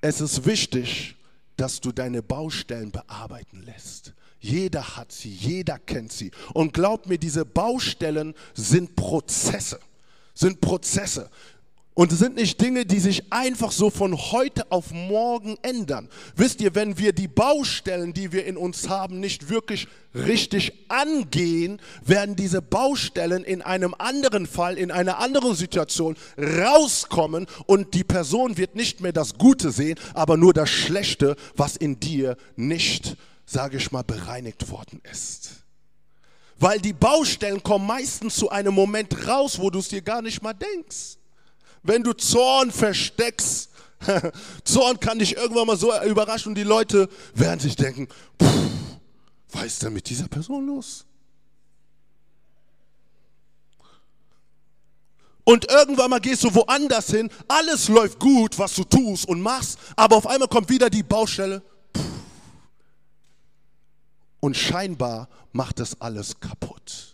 [0.01, 1.15] Es ist wichtig,
[1.55, 4.13] dass du deine Baustellen bearbeiten lässt.
[4.39, 6.31] Jeder hat sie, jeder kennt sie.
[6.55, 9.79] Und glaub mir, diese Baustellen sind Prozesse,
[10.33, 11.29] sind Prozesse.
[12.01, 16.09] Und es sind nicht Dinge, die sich einfach so von heute auf morgen ändern.
[16.35, 21.79] Wisst ihr, wenn wir die Baustellen, die wir in uns haben, nicht wirklich richtig angehen,
[22.03, 28.57] werden diese Baustellen in einem anderen Fall, in einer anderen Situation rauskommen und die Person
[28.57, 33.77] wird nicht mehr das Gute sehen, aber nur das Schlechte, was in dir nicht, sage
[33.77, 35.51] ich mal, bereinigt worden ist.
[36.57, 40.41] Weil die Baustellen kommen meistens zu einem Moment raus, wo du es dir gar nicht
[40.41, 41.20] mal denkst.
[41.83, 43.69] Wenn du Zorn versteckst,
[44.63, 48.07] Zorn kann dich irgendwann mal so überraschen und die Leute werden sich denken,
[49.51, 51.05] was ist denn mit dieser Person los?
[55.43, 59.77] Und irgendwann mal gehst du woanders hin, alles läuft gut, was du tust und machst,
[59.95, 61.63] aber auf einmal kommt wieder die Baustelle.
[64.39, 67.10] Und scheinbar macht das alles kaputt.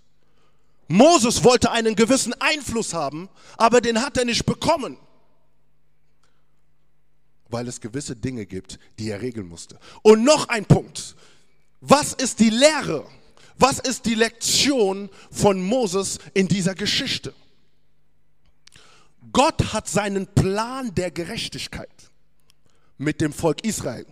[0.88, 4.98] Moses wollte einen gewissen Einfluss haben, aber den hat er nicht bekommen,
[7.50, 9.80] weil es gewisse Dinge gibt, die er regeln musste.
[10.02, 11.16] Und noch ein Punkt.
[11.82, 13.06] Was ist die Lehre?
[13.58, 17.34] Was ist die Lektion von Moses in dieser Geschichte?
[19.34, 21.90] Gott hat seinen Plan der Gerechtigkeit
[22.98, 24.06] mit dem Volk Israel.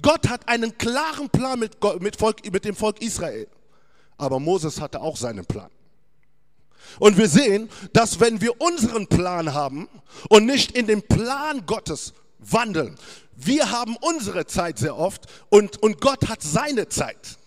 [0.00, 1.76] Gott hat einen klaren Plan mit,
[2.18, 3.48] Volk, mit dem Volk Israel.
[4.16, 5.70] Aber Moses hatte auch seinen Plan.
[6.98, 9.88] Und wir sehen, dass wenn wir unseren Plan haben
[10.28, 12.96] und nicht in den Plan Gottes wandeln,
[13.36, 17.38] wir haben unsere Zeit sehr oft und, und Gott hat seine Zeit.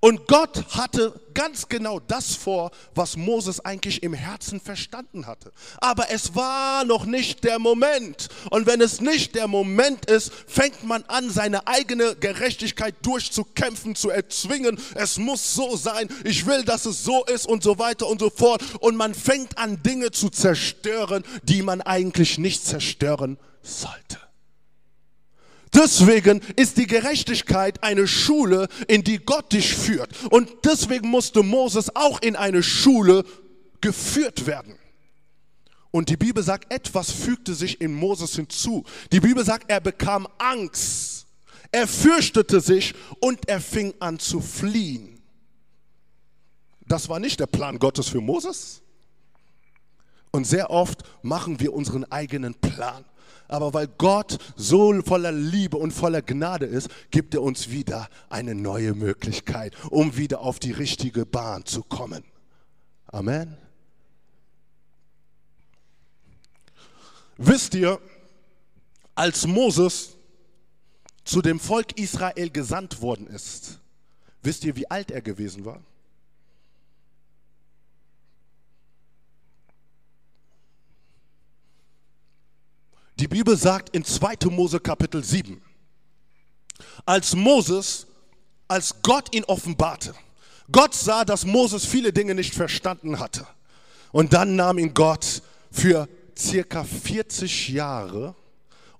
[0.00, 5.52] Und Gott hatte ganz genau das vor, was Moses eigentlich im Herzen verstanden hatte.
[5.78, 8.28] Aber es war noch nicht der Moment.
[8.50, 14.08] Und wenn es nicht der Moment ist, fängt man an, seine eigene Gerechtigkeit durchzukämpfen, zu
[14.08, 14.80] erzwingen.
[14.94, 16.08] Es muss so sein.
[16.24, 18.62] Ich will, dass es so ist und so weiter und so fort.
[18.80, 24.29] Und man fängt an, Dinge zu zerstören, die man eigentlich nicht zerstören sollte.
[25.74, 30.10] Deswegen ist die Gerechtigkeit eine Schule, in die Gott dich führt.
[30.30, 33.24] Und deswegen musste Moses auch in eine Schule
[33.80, 34.74] geführt werden.
[35.92, 38.84] Und die Bibel sagt, etwas fügte sich in Moses hinzu.
[39.12, 41.26] Die Bibel sagt, er bekam Angst.
[41.72, 45.20] Er fürchtete sich und er fing an zu fliehen.
[46.86, 48.82] Das war nicht der Plan Gottes für Moses.
[50.32, 53.04] Und sehr oft machen wir unseren eigenen Plan
[53.50, 58.54] aber weil Gott so voller Liebe und voller Gnade ist, gibt er uns wieder eine
[58.54, 62.22] neue Möglichkeit, um wieder auf die richtige Bahn zu kommen.
[63.08, 63.56] Amen.
[67.36, 68.00] Wisst ihr,
[69.16, 70.16] als Moses
[71.24, 73.80] zu dem Volk Israel gesandt worden ist,
[74.42, 75.82] wisst ihr, wie alt er gewesen war?
[83.20, 84.48] Die Bibel sagt in 2.
[84.50, 85.60] Mose Kapitel 7,
[87.04, 88.06] als Moses,
[88.66, 90.14] als Gott ihn offenbarte,
[90.72, 93.46] Gott sah, dass Moses viele Dinge nicht verstanden hatte.
[94.10, 98.34] Und dann nahm ihn Gott für circa 40 Jahre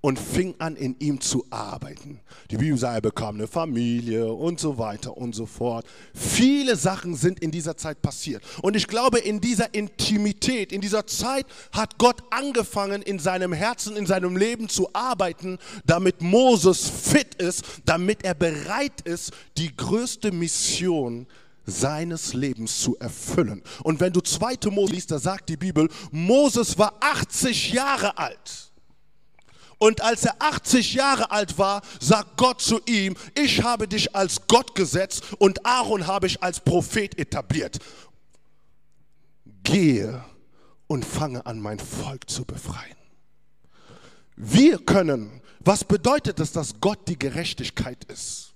[0.00, 2.20] und fing an, in ihm zu arbeiten.
[2.50, 5.84] Die Bibel sagt, er bekam eine Familie und so weiter und so fort.
[6.14, 8.42] Viele Sachen sind in dieser Zeit passiert.
[8.62, 13.96] Und ich glaube, in dieser Intimität, in dieser Zeit hat Gott angefangen, in seinem Herzen,
[13.96, 20.32] in seinem Leben zu arbeiten, damit Moses fit ist, damit er bereit ist, die größte
[20.32, 21.26] Mission
[21.66, 23.62] seines Lebens zu erfüllen.
[23.82, 28.69] Und wenn du zweite Mose liest, da sagt die Bibel, Moses war 80 Jahre alt.
[29.82, 34.46] Und als er 80 Jahre alt war, sagt Gott zu ihm, ich habe dich als
[34.46, 37.78] Gott gesetzt und Aaron habe ich als Prophet etabliert.
[39.62, 40.22] Gehe
[40.86, 42.96] und fange an, mein Volk zu befreien.
[44.36, 48.52] Wir können, was bedeutet es, dass Gott die Gerechtigkeit ist?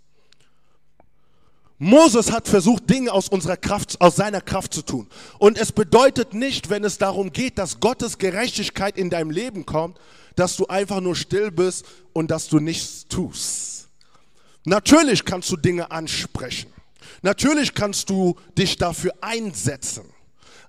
[1.79, 5.09] Moses hat versucht, Dinge aus unserer Kraft, aus seiner Kraft zu tun.
[5.39, 9.99] Und es bedeutet nicht, wenn es darum geht, dass Gottes Gerechtigkeit in deinem Leben kommt,
[10.37, 13.89] dass du einfach nur still bist und dass du nichts tust.
[14.65, 16.73] Natürlich kannst du Dinge ansprechen.
[17.23, 20.05] Natürlich kannst du dich dafür einsetzen.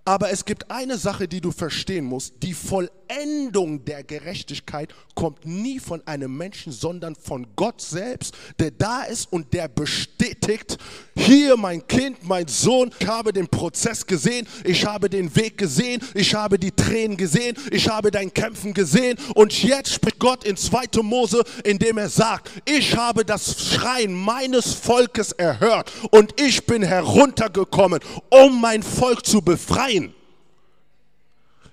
[0.07, 2.35] Aber es gibt eine Sache, die du verstehen musst.
[2.43, 9.01] Die Vollendung der Gerechtigkeit kommt nie von einem Menschen, sondern von Gott selbst, der da
[9.03, 10.77] ist und der bestätigt,
[11.17, 16.01] hier mein Kind, mein Sohn, ich habe den Prozess gesehen, ich habe den Weg gesehen,
[16.13, 20.57] ich habe die Tränen gesehen, ich habe dein Kämpfen gesehen und jetzt spricht Gott in
[20.57, 21.01] 2.
[21.01, 27.99] Mose, indem er sagt, ich habe das Schreien meines Volkes erhört und ich bin heruntergekommen,
[28.29, 30.13] um mein Volk zu befreien.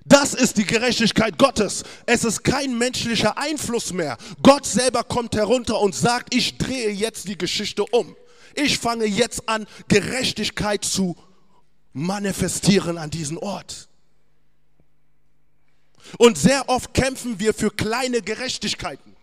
[0.05, 1.85] Das ist die Gerechtigkeit Gottes.
[2.07, 4.16] Es ist kein menschlicher Einfluss mehr.
[4.42, 8.16] Gott selber kommt herunter und sagt, ich drehe jetzt die Geschichte um.
[8.54, 11.16] Ich fange jetzt an, Gerechtigkeit zu
[11.92, 13.88] manifestieren an diesem Ort.
[16.18, 19.16] Und sehr oft kämpfen wir für kleine Gerechtigkeiten.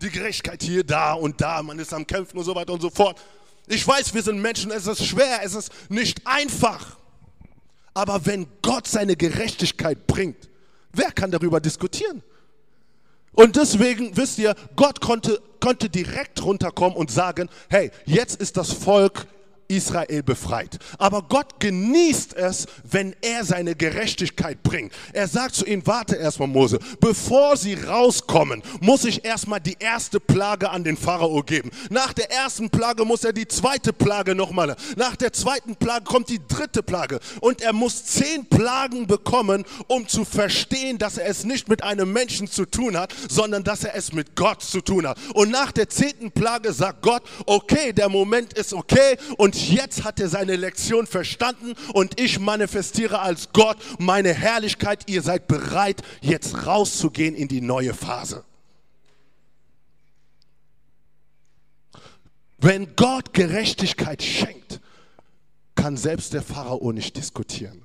[0.00, 2.90] Die Gerechtigkeit hier, da und da, man ist am Kämpfen und so weiter und so
[2.90, 3.20] fort.
[3.66, 6.96] Ich weiß, wir sind Menschen, es ist schwer, es ist nicht einfach.
[7.94, 10.48] Aber wenn Gott seine Gerechtigkeit bringt,
[10.92, 12.22] wer kann darüber diskutieren?
[13.38, 18.72] Und deswegen, wisst ihr, Gott konnte, konnte direkt runterkommen und sagen, hey, jetzt ist das
[18.72, 19.28] Volk
[19.68, 20.78] Israel befreit.
[20.98, 24.92] Aber Gott genießt es, wenn er seine Gerechtigkeit bringt.
[25.12, 30.20] Er sagt zu ihnen, warte erstmal Mose, bevor sie rauskommen, muss ich erstmal die erste
[30.20, 31.70] Plage an den Pharao geben.
[31.90, 34.74] Nach der ersten Plage muss er die zweite Plage nochmal.
[34.96, 37.20] Nach der zweiten Plage kommt die dritte Plage.
[37.40, 42.12] Und er muss zehn Plagen bekommen, um zu verstehen, dass er es nicht mit einem
[42.12, 45.18] Menschen zu tun hat, sondern dass er es mit Gott zu tun hat.
[45.34, 50.20] Und nach der zehnten Plage sagt Gott, okay, der Moment ist okay und jetzt hat
[50.20, 55.08] er seine Lektion verstanden und ich manifestiere als Gott meine Herrlichkeit.
[55.08, 58.44] Ihr seid bereit, jetzt rauszugehen in die neue Phase.
[62.58, 64.80] Wenn Gott Gerechtigkeit schenkt,
[65.74, 67.84] kann selbst der Pharao nicht diskutieren.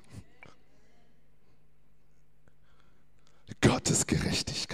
[3.60, 4.73] Gottes Gerechtigkeit.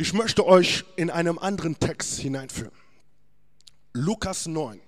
[0.00, 2.70] Ich möchte euch in einem anderen Text hineinführen.
[3.94, 4.80] Lukas 9,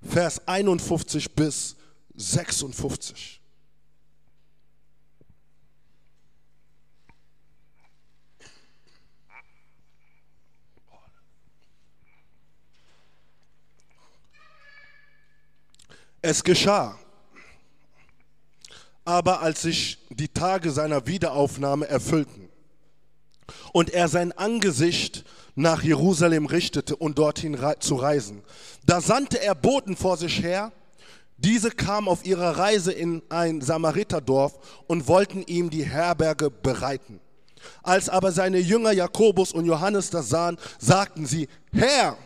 [0.00, 1.74] Vers 51 bis
[2.14, 3.42] 56.
[16.22, 16.96] Es geschah,
[19.04, 22.49] aber als sich die Tage seiner Wiederaufnahme erfüllten,
[23.72, 28.42] und er sein Angesicht nach Jerusalem richtete und dorthin zu reisen.
[28.86, 30.72] Da sandte er Boten vor sich her,
[31.36, 37.18] diese kamen auf ihrer Reise in ein Samariterdorf und wollten ihm die Herberge bereiten.
[37.82, 42.16] Als aber seine Jünger Jakobus und Johannes das sahen, sagten sie, Herr,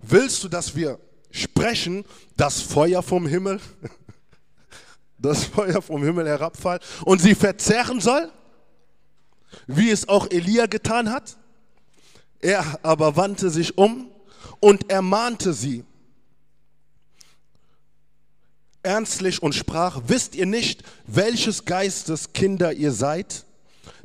[0.00, 0.98] willst du, dass wir
[1.30, 2.04] sprechen,
[2.36, 3.60] das Feuer vom Himmel,
[5.18, 8.30] das Feuer vom Himmel herabfallen und sie verzerren soll?
[9.66, 11.36] Wie es auch Elia getan hat.
[12.40, 14.10] Er aber wandte sich um
[14.60, 15.84] und ermahnte sie
[18.84, 23.44] ernstlich und sprach, wisst ihr nicht, welches Geistes Kinder ihr seid?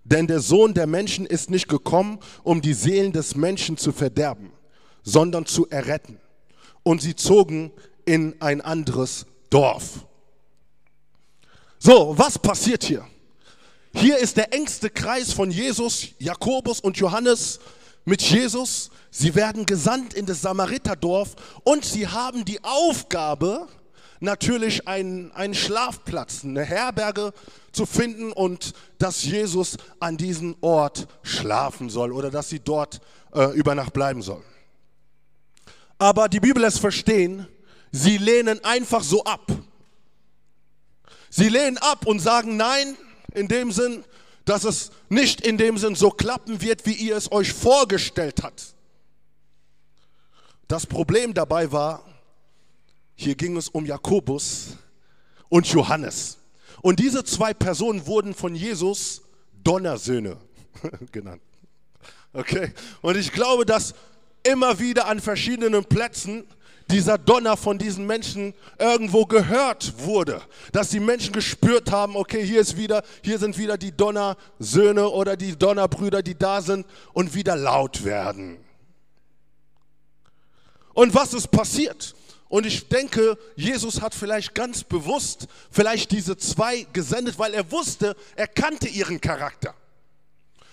[0.04, 4.52] Denn der Sohn der Menschen ist nicht gekommen, um die Seelen des Menschen zu verderben,
[5.04, 6.20] sondern zu erretten.
[6.84, 7.72] Und sie zogen
[8.06, 10.06] in ein anderes Dorf.
[11.78, 13.06] So, was passiert hier?
[13.94, 17.60] Hier ist der engste Kreis von Jesus, Jakobus und Johannes
[18.06, 18.92] mit Jesus.
[19.12, 23.68] Sie werden gesandt in das Samariterdorf und sie haben die Aufgabe,
[24.20, 27.34] natürlich einen, einen Schlafplatz, eine Herberge
[27.72, 33.02] zu finden und dass Jesus an diesem Ort schlafen soll oder dass sie dort
[33.34, 34.44] äh, über Nacht bleiben soll.
[35.98, 37.48] Aber die Bibel lässt verstehen,
[37.92, 39.52] sie lehnen einfach so ab.
[41.30, 42.98] Sie lehnen ab und sagen, nein,
[43.34, 44.04] in dem Sinn,
[44.46, 48.74] dass es nicht in dem Sinn so klappen wird, wie ihr es euch vorgestellt habt.
[50.68, 52.04] Das Problem dabei war,
[53.16, 54.78] hier ging es um Jakobus
[55.50, 56.38] und Johannes.
[56.82, 59.22] Und diese zwei Personen wurden von Jesus
[59.64, 60.38] Donnersöhne
[61.12, 61.42] genannt.
[62.34, 62.74] Okay?
[63.02, 63.94] Und ich glaube, dass
[64.44, 66.48] immer wieder an verschiedenen Plätzen
[66.92, 70.42] dieser Donner von diesen Menschen irgendwo gehört wurde.
[70.72, 75.38] Dass die Menschen gespürt haben, okay, hier ist wieder, hier sind wieder die Donnersöhne oder
[75.38, 78.58] die Donnerbrüder, die da sind und wieder laut werden.
[80.94, 82.16] Und was ist passiert?
[82.50, 88.16] Und ich denke, Jesus hat vielleicht ganz bewusst vielleicht diese zwei gesendet, weil er wusste,
[88.36, 89.76] er kannte ihren Charakter.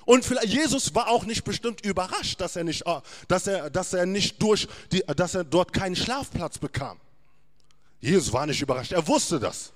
[0.07, 3.93] Und vielleicht, Jesus war auch nicht bestimmt überrascht, dass er nicht, äh, dass er, dass
[3.93, 6.99] er nicht durch die, dass er dort keinen Schlafplatz bekam.
[8.01, 9.73] Jesus war nicht überrascht, er wusste das.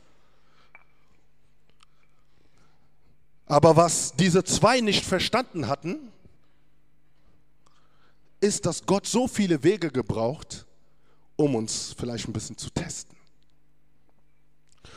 [3.47, 6.13] Aber was diese zwei nicht verstanden hatten,
[8.39, 10.65] ist, dass Gott so viele Wege gebraucht,
[11.35, 13.17] um uns vielleicht ein bisschen zu testen.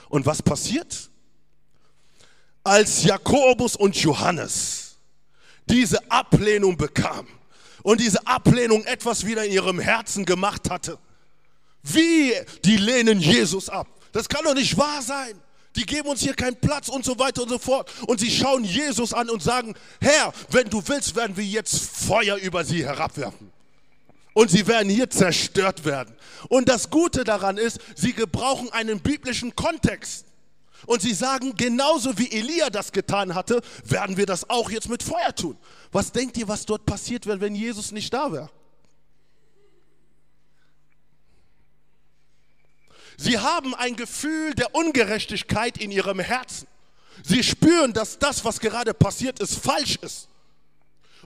[0.09, 1.09] Und was passiert?
[2.63, 4.82] Als Jakobus und Johannes
[5.70, 7.32] diese Ablehnung bekamen
[7.84, 10.97] und diese Ablehnung etwas wieder in ihrem Herzen gemacht hatte,
[11.84, 12.34] wie
[12.64, 13.88] die lehnen Jesus ab.
[14.11, 15.39] Das kann doch nicht wahr sein.
[15.76, 17.91] Die geben uns hier keinen Platz und so weiter und so fort.
[18.05, 22.38] Und sie schauen Jesus an und sagen, Herr, wenn du willst, werden wir jetzt Feuer
[22.38, 23.51] über sie herabwerfen.
[24.34, 26.16] Und sie werden hier zerstört werden.
[26.47, 30.26] Und das Gute daran ist, sie gebrauchen einen biblischen Kontext.
[30.86, 35.03] Und sie sagen, genauso wie Elia das getan hatte, werden wir das auch jetzt mit
[35.03, 35.57] Feuer tun.
[35.91, 38.49] Was denkt ihr, was dort passiert wäre, wenn Jesus nicht da wäre?
[43.17, 46.67] Sie haben ein Gefühl der Ungerechtigkeit in ihrem Herzen.
[47.23, 50.27] Sie spüren, dass das, was gerade passiert ist, falsch ist.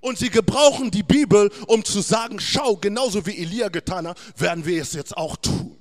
[0.02, 4.66] Und sie gebrauchen die Bibel, um zu sagen, schau, genauso wie Elia getan hat, werden
[4.66, 5.76] wir es jetzt auch tun.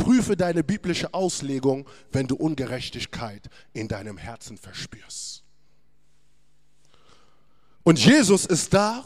[0.00, 5.44] Prüfe deine biblische Auslegung, wenn du Ungerechtigkeit in deinem Herzen verspürst.
[7.82, 9.04] Und Jesus ist da.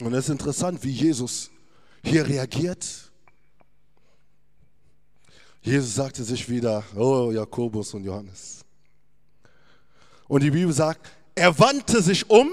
[0.00, 1.50] Und es ist interessant, wie Jesus
[2.02, 2.86] hier reagiert.
[5.60, 8.64] Jesus sagte sich wieder, oh Jakobus und Johannes.
[10.28, 12.48] Und die Bibel sagt, er wandte sich um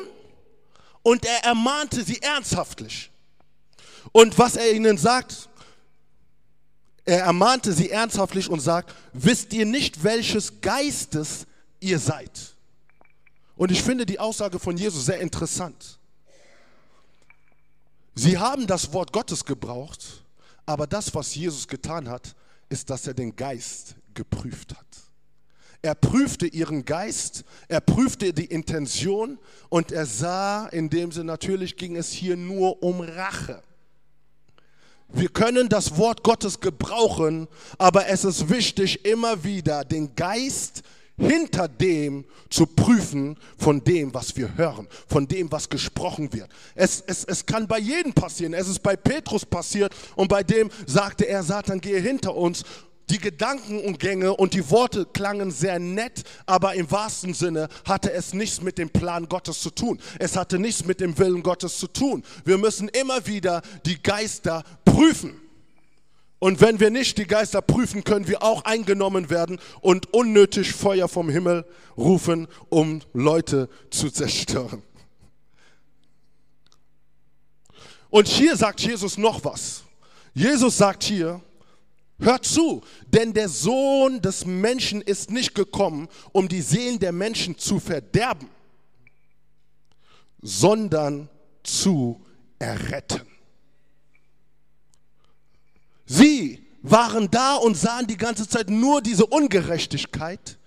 [1.03, 3.11] und er ermahnte sie ernsthaftlich.
[4.11, 5.49] Und was er ihnen sagt,
[7.05, 11.45] er ermahnte sie ernsthaftlich und sagt, wisst ihr nicht, welches Geistes
[11.79, 12.31] ihr seid?
[13.55, 15.99] Und ich finde die Aussage von Jesus sehr interessant.
[18.15, 20.23] Sie haben das Wort Gottes gebraucht,
[20.65, 22.35] aber das, was Jesus getan hat,
[22.69, 24.85] ist, dass er den Geist geprüft hat.
[25.81, 29.37] Er prüfte ihren Geist, er prüfte die Intention
[29.69, 33.61] und er sah, in dem Sinne natürlich ging es hier nur um Rache.
[35.09, 37.47] Wir können das Wort Gottes gebrauchen,
[37.77, 40.83] aber es ist wichtig, immer wieder den Geist
[41.17, 46.49] hinter dem zu prüfen von dem, was wir hören, von dem, was gesprochen wird.
[46.75, 48.53] Es, es, es kann bei jedem passieren.
[48.53, 52.63] Es ist bei Petrus passiert und bei dem sagte er, Satan, gehe hinter uns.
[53.11, 58.11] Die Gedanken und Gänge und die Worte klangen sehr nett, aber im wahrsten Sinne hatte
[58.11, 59.99] es nichts mit dem Plan Gottes zu tun.
[60.17, 62.23] Es hatte nichts mit dem Willen Gottes zu tun.
[62.45, 64.63] Wir müssen immer wieder die Geister
[64.95, 65.41] prüfen.
[66.39, 71.07] Und wenn wir nicht die Geister prüfen, können wir auch eingenommen werden und unnötig Feuer
[71.07, 71.65] vom Himmel
[71.97, 74.83] rufen, um Leute zu zerstören.
[78.09, 79.83] Und hier sagt Jesus noch was.
[80.33, 81.41] Jesus sagt hier,
[82.19, 87.57] hört zu, denn der Sohn des Menschen ist nicht gekommen, um die Seelen der Menschen
[87.57, 88.49] zu verderben,
[90.41, 91.29] sondern
[91.63, 92.21] zu
[92.59, 93.34] erretten.
[96.05, 100.57] Sie waren da und sahen die ganze Zeit nur diese Ungerechtigkeit,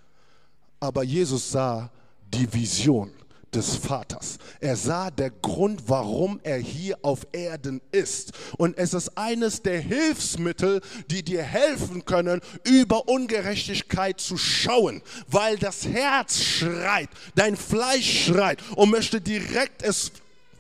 [0.81, 1.91] aber Jesus sah
[2.33, 3.13] die Vision
[3.55, 4.39] des Vaters.
[4.61, 8.33] Er sah der Grund, warum er hier auf Erden ist.
[8.59, 15.57] Und es ist eines der Hilfsmittel, die dir helfen können, über Ungerechtigkeit zu schauen, weil
[15.57, 20.13] das Herz schreit, dein Fleisch schreit und möchte direkt es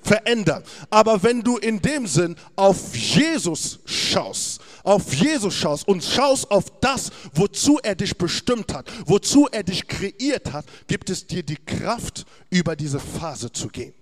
[0.02, 0.62] verändern.
[0.88, 6.64] Aber wenn du in dem Sinn auf Jesus schaust, auf Jesus schaust und schaust auf
[6.80, 11.56] das, wozu er dich bestimmt hat, wozu er dich kreiert hat, gibt es dir die
[11.56, 13.94] Kraft, über diese Phase zu gehen.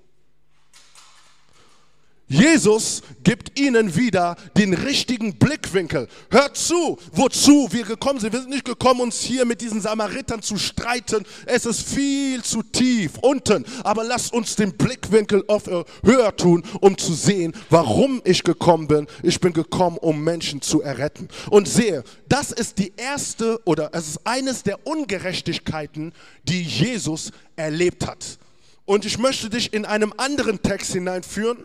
[2.28, 6.08] Jesus gibt ihnen wieder den richtigen Blickwinkel.
[6.28, 8.32] Hört zu, wozu wir gekommen sind.
[8.32, 11.24] Wir sind nicht gekommen, uns hier mit diesen Samaritern zu streiten.
[11.46, 13.64] Es ist viel zu tief unten.
[13.84, 18.88] Aber lasst uns den Blickwinkel auf, äh, höher tun, um zu sehen, warum ich gekommen
[18.88, 19.06] bin.
[19.22, 21.28] Ich bin gekommen, um Menschen zu erretten.
[21.50, 26.12] Und sehe, das ist die erste oder es ist eines der Ungerechtigkeiten,
[26.42, 28.38] die Jesus erlebt hat.
[28.84, 31.58] Und ich möchte dich in einem anderen Text hineinführen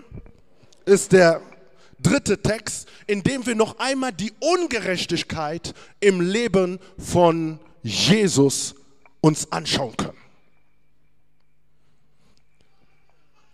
[0.85, 1.41] ist der
[1.99, 8.75] dritte Text, in dem wir noch einmal die Ungerechtigkeit im Leben von Jesus
[9.21, 10.17] uns anschauen können.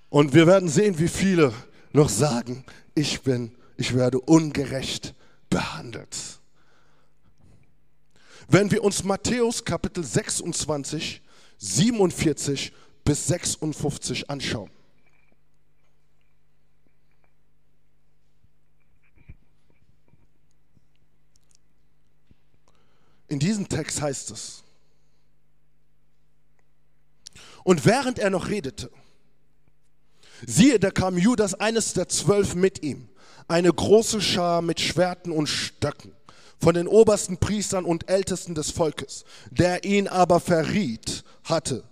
[0.09, 1.53] Und wir werden sehen, wie viele
[1.91, 2.63] noch sagen,
[2.95, 5.13] ich bin, ich werde ungerecht
[5.49, 6.15] behandelt.
[8.47, 11.21] Wenn wir uns Matthäus Kapitel 26,
[11.57, 12.71] 47
[13.03, 14.69] bis 56 anschauen.
[23.27, 24.63] In diesem Text heißt es,
[27.63, 28.89] und während er noch redete,
[30.45, 33.09] siehe, da kam Judas, eines der zwölf, mit ihm,
[33.49, 36.13] eine große Schar mit Schwerten und Stöcken
[36.59, 41.83] von den obersten Priestern und Ältesten des Volkes, der ihn aber verriet hatte,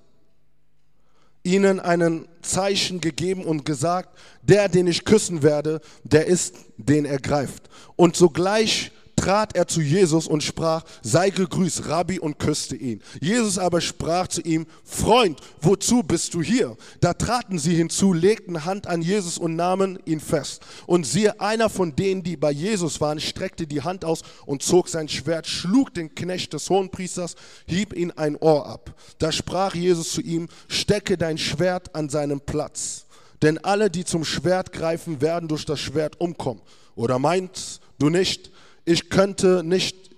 [1.44, 7.20] ihnen einen Zeichen gegeben und gesagt, der, den ich küssen werde, der ist, den er
[7.20, 7.70] greift.
[7.96, 8.92] Und sogleich
[9.26, 13.02] trat er zu Jesus und sprach, sei gegrüßt, Rabbi, und küsste ihn.
[13.20, 16.78] Jesus aber sprach zu ihm, Freund, wozu bist du hier?
[17.02, 20.62] Da traten sie hinzu, legten Hand an Jesus und nahmen ihn fest.
[20.86, 24.90] Und siehe, einer von denen, die bei Jesus waren, streckte die Hand aus und zog
[24.90, 28.94] sein Schwert, schlug den Knecht des Hohenpriesters, hieb ihn ein Ohr ab.
[29.18, 33.08] Da sprach Jesus zu ihm, stecke dein Schwert an seinen Platz.
[33.42, 36.62] Denn alle, die zum Schwert greifen, werden durch das Schwert umkommen.
[36.96, 38.52] Oder meinst du nicht,
[38.86, 40.12] ich könnte nicht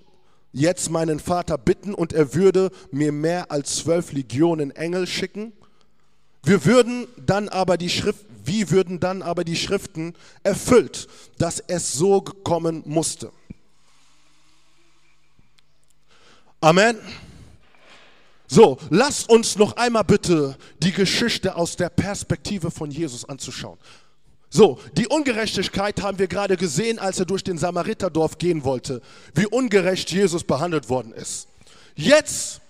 [0.51, 5.53] jetzt meinen Vater bitten und er würde mir mehr als zwölf Legionen Engel schicken?
[6.43, 10.13] Wir würden dann aber die Schrift, wie würden dann aber die Schriften
[10.43, 11.07] erfüllt,
[11.37, 13.31] dass es so kommen musste?
[16.59, 16.97] Amen.
[18.47, 23.77] So, lasst uns noch einmal bitte die Geschichte aus der Perspektive von Jesus anzuschauen.
[24.49, 29.01] So, die Ungerechtigkeit haben wir gerade gesehen, als er durch den Samariterdorf gehen wollte,
[29.33, 31.47] wie ungerecht Jesus behandelt worden ist.
[31.95, 32.61] Jetzt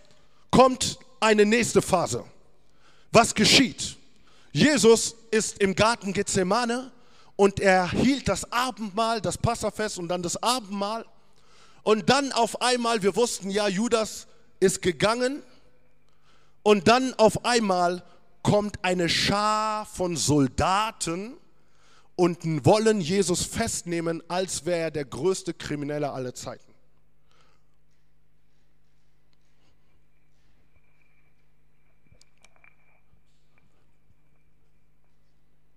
[0.49, 2.23] kommt eine nächste Phase.
[3.11, 3.95] Was geschieht?
[4.51, 6.91] Jesus ist im Garten Gethsemane
[7.36, 11.05] und er hielt das Abendmahl, das Passafest und dann das Abendmahl.
[11.84, 14.28] Und dann auf einmal, wir wussten ja, Judas
[14.59, 15.43] ist gegangen.
[16.63, 18.03] Und dann auf einmal
[18.41, 21.38] kommt eine Schar von Soldaten
[22.18, 26.74] und wollen Jesus festnehmen, als wäre er der größte Kriminelle aller Zeiten.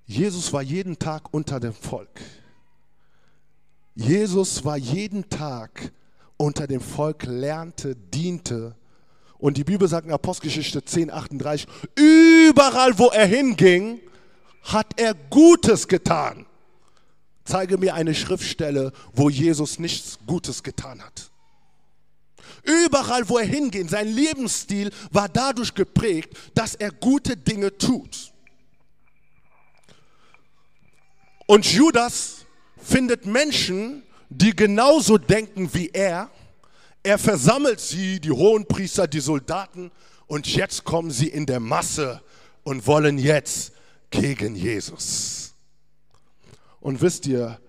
[0.07, 2.21] Jesus war jeden Tag unter dem Volk.
[3.95, 5.93] Jesus war jeden Tag
[6.39, 8.75] unter dem Volk, lernte, diente.
[9.39, 14.01] Und die Bibel sagt in Apostelgeschichte 10, 38, überall wo er hinging,
[14.63, 16.47] hat er Gutes getan.
[17.45, 21.31] Zeige mir eine Schriftstelle, wo Jesus nichts Gutes getan hat.
[22.63, 28.33] Überall, wo er hingeht, sein Lebensstil war dadurch geprägt, dass er gute Dinge tut.
[31.47, 32.47] Und Judas
[32.77, 36.31] findet Menschen, die genauso denken wie er.
[37.03, 39.91] Er versammelt sie, die Hohenpriester, die Soldaten,
[40.27, 42.23] und jetzt kommen sie in der Masse
[42.63, 43.73] und wollen jetzt
[44.11, 45.55] gegen Jesus.
[46.81, 47.61] Und wisst ihr,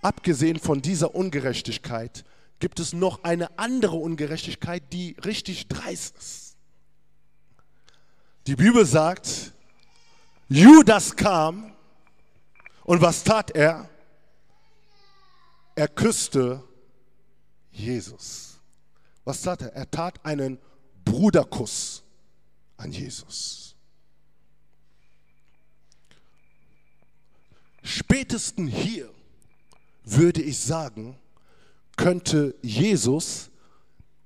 [0.00, 2.24] abgesehen von dieser Ungerechtigkeit
[2.58, 6.56] gibt es noch eine andere Ungerechtigkeit, die richtig dreist ist.
[8.46, 9.52] Die Bibel sagt,
[10.48, 11.72] Judas kam
[12.84, 13.88] und was tat er?
[15.74, 16.62] Er küsste
[17.70, 18.60] Jesus.
[19.24, 19.72] Was tat er?
[19.72, 20.58] Er tat einen
[21.04, 22.02] Bruderkuss
[22.76, 23.61] an Jesus.
[28.22, 29.12] Spätesten hier
[30.04, 31.18] würde ich sagen,
[31.96, 33.50] könnte Jesus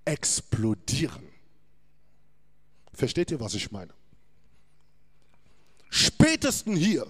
[0.05, 1.23] explodieren.
[2.93, 3.95] Versteht ihr, was ich meine?
[5.89, 7.07] Spätesten hier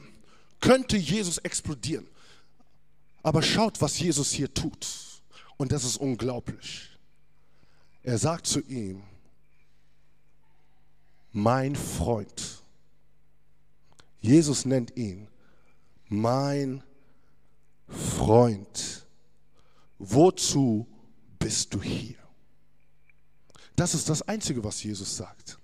[0.60, 2.06] könnte Jesus explodieren.
[3.24, 4.86] Aber schaut, was Jesus hier tut.
[5.56, 6.88] Und das ist unglaublich.
[8.04, 9.02] Er sagt zu ihm,
[11.32, 12.62] mein Freund.
[14.20, 15.26] Jesus nennt ihn
[16.08, 16.82] mein
[17.88, 19.06] Freund,
[19.98, 20.86] wozu
[21.38, 22.16] bist du hier?
[23.74, 25.58] Das ist das Einzige, was Jesus sagt.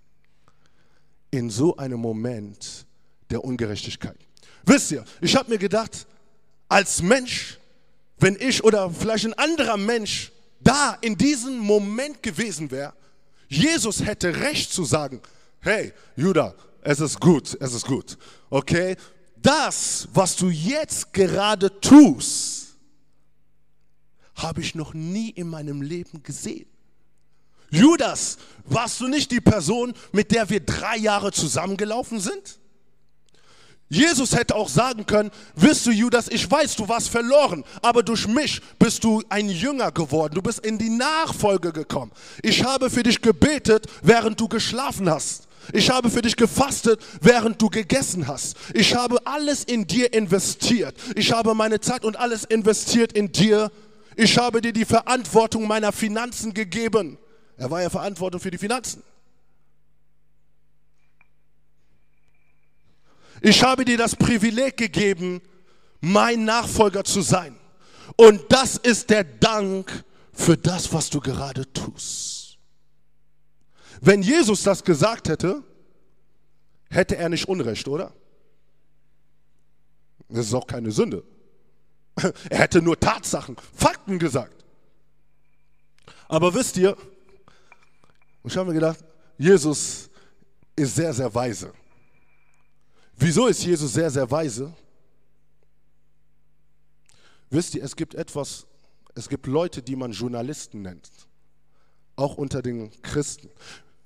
[1.30, 2.86] In so einem Moment
[3.30, 4.18] der Ungerechtigkeit.
[4.64, 6.06] Wisst ihr, ich habe mir gedacht,
[6.68, 7.58] als Mensch,
[8.18, 10.30] wenn ich oder vielleicht ein anderer Mensch
[10.60, 12.92] da in diesem Moment gewesen wäre,
[13.48, 15.20] Jesus hätte recht zu sagen,
[15.60, 18.16] hey, Judah, es ist gut, es ist gut.
[18.50, 18.96] Okay,
[19.42, 22.76] das, was du jetzt gerade tust,
[24.36, 26.66] habe ich noch nie in meinem Leben gesehen.
[27.70, 32.58] Judas, warst du nicht die Person, mit der wir drei Jahre zusammengelaufen sind?
[33.88, 38.26] Jesus hätte auch sagen können, wirst du Judas, ich weiß, du warst verloren, aber durch
[38.26, 42.10] mich bist du ein Jünger geworden, du bist in die Nachfolge gekommen.
[42.42, 45.46] Ich habe für dich gebetet, während du geschlafen hast.
[45.72, 48.56] Ich habe für dich gefastet, während du gegessen hast.
[48.74, 50.94] Ich habe alles in dir investiert.
[51.14, 53.70] Ich habe meine Zeit und alles investiert in dir.
[54.16, 57.18] Ich habe dir die Verantwortung meiner Finanzen gegeben.
[57.56, 59.02] Er war ja verantwortlich für die Finanzen.
[63.40, 65.40] Ich habe dir das Privileg gegeben,
[66.00, 67.56] mein Nachfolger zu sein.
[68.16, 72.31] Und das ist der Dank für das, was du gerade tust.
[74.04, 75.62] Wenn Jesus das gesagt hätte,
[76.90, 78.12] hätte er nicht Unrecht, oder?
[80.28, 81.24] Das ist auch keine Sünde.
[82.50, 84.64] Er hätte nur Tatsachen, Fakten gesagt.
[86.26, 86.96] Aber wisst ihr,
[88.42, 89.04] ich habe mir gedacht,
[89.38, 90.10] Jesus
[90.74, 91.72] ist sehr, sehr weise.
[93.16, 94.74] Wieso ist Jesus sehr, sehr weise?
[97.50, 98.66] Wisst ihr, es gibt etwas,
[99.14, 101.08] es gibt Leute, die man Journalisten nennt,
[102.16, 103.48] auch unter den Christen.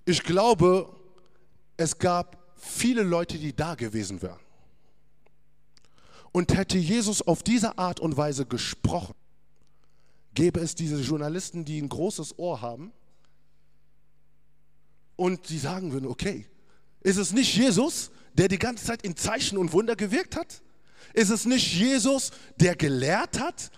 [0.06, 0.88] Ich glaube,
[1.76, 4.38] es gab viele Leute, die da gewesen wären.
[6.32, 9.14] Und hätte Jesus auf diese Art und Weise gesprochen,
[10.34, 12.92] gäbe es diese Journalisten, die ein großes Ohr haben
[15.16, 16.46] und die sagen würden, okay,
[17.00, 20.62] ist es nicht Jesus, der die ganze Zeit in Zeichen und Wunder gewirkt hat?
[21.14, 22.30] Ist es nicht Jesus,
[22.60, 23.70] der gelehrt hat?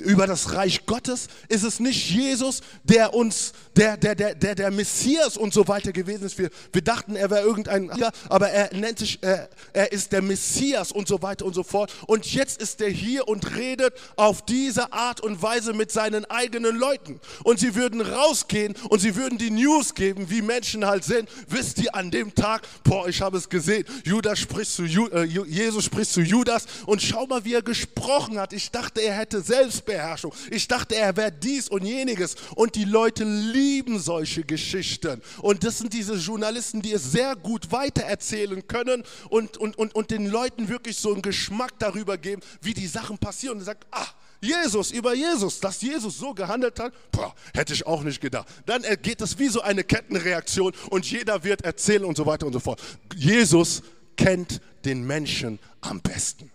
[0.00, 1.28] Über das Reich Gottes?
[1.48, 5.92] Ist es nicht Jesus, der uns, der, der, der, der, der Messias und so weiter
[5.92, 6.38] gewesen ist?
[6.38, 7.90] Wir, wir dachten, er wäre irgendein,
[8.28, 11.92] aber er nennt sich, er, er ist der Messias und so weiter und so fort.
[12.06, 16.76] Und jetzt ist er hier und redet auf diese Art und Weise mit seinen eigenen
[16.76, 17.20] Leuten.
[17.44, 21.28] Und sie würden rausgehen und sie würden die News geben, wie Menschen halt sind.
[21.48, 25.84] Wisst ihr, an dem Tag, boah, ich habe es gesehen, Judas spricht zu, äh, Jesus
[25.84, 28.52] spricht zu Judas und schau mal, wie er gesprochen hat.
[28.52, 30.32] Ich dachte, er hätte selbst Selbstbeherrschung.
[30.50, 32.36] Ich dachte, er wäre dies und jeniges.
[32.54, 35.20] Und die Leute lieben solche Geschichten.
[35.42, 40.10] Und das sind diese Journalisten, die es sehr gut weitererzählen können und, und, und, und
[40.10, 43.58] den Leuten wirklich so einen Geschmack darüber geben, wie die Sachen passieren.
[43.58, 44.06] Und sagt, ah,
[44.40, 48.48] Jesus, über Jesus, dass Jesus so gehandelt hat, boah, hätte ich auch nicht gedacht.
[48.66, 52.54] Dann geht es wie so eine Kettenreaktion und jeder wird erzählen und so weiter und
[52.54, 52.80] so fort.
[53.14, 53.82] Jesus
[54.16, 56.50] kennt den Menschen am besten.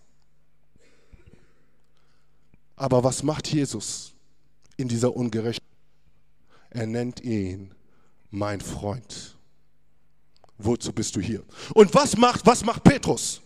[2.76, 4.14] Aber was macht Jesus
[4.78, 5.66] in dieser Ungerechtigkeit?
[6.70, 7.74] Er nennt ihn
[8.32, 9.36] mein Freund.
[10.58, 11.44] Wozu bist du hier?
[11.74, 13.42] Und was macht, was macht Petrus?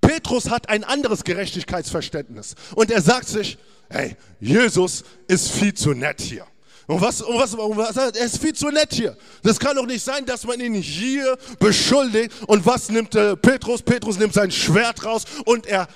[0.00, 2.54] Petrus hat ein anderes Gerechtigkeitsverständnis.
[2.74, 6.46] Und er sagt sich, hey, Jesus ist viel zu nett hier.
[6.86, 9.16] Und was, und was, und was, er ist viel zu nett hier.
[9.42, 12.32] Das kann doch nicht sein, dass man ihn hier beschuldigt.
[12.48, 13.82] Und was nimmt äh, Petrus?
[13.82, 15.86] Petrus nimmt sein Schwert raus und er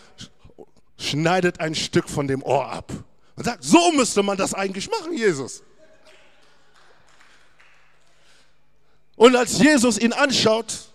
[0.97, 2.93] schneidet ein Stück von dem Ohr ab
[3.37, 5.63] und sagt, so müsste man das eigentlich machen, Jesus.
[9.17, 10.89] Und als Jesus ihn anschaut,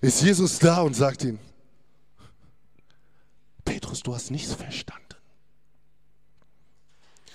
[0.00, 1.38] ist Jesus da und sagt ihm,
[3.64, 5.02] Petrus, du hast nichts verstanden.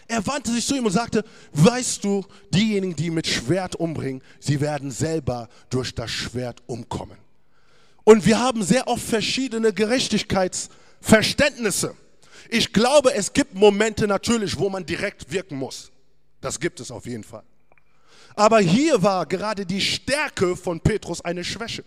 [0.10, 1.24] Er wandte sich zu ihm und sagte,
[1.54, 7.18] weißt du, diejenigen, die mit Schwert umbringen, sie werden selber durch das Schwert umkommen.
[8.08, 11.94] Und wir haben sehr oft verschiedene Gerechtigkeitsverständnisse.
[12.50, 15.92] Ich glaube, es gibt Momente natürlich, wo man direkt wirken muss.
[16.40, 17.44] Das gibt es auf jeden Fall.
[18.38, 21.84] Aber hier war gerade die Stärke von Petrus eine Schwäche.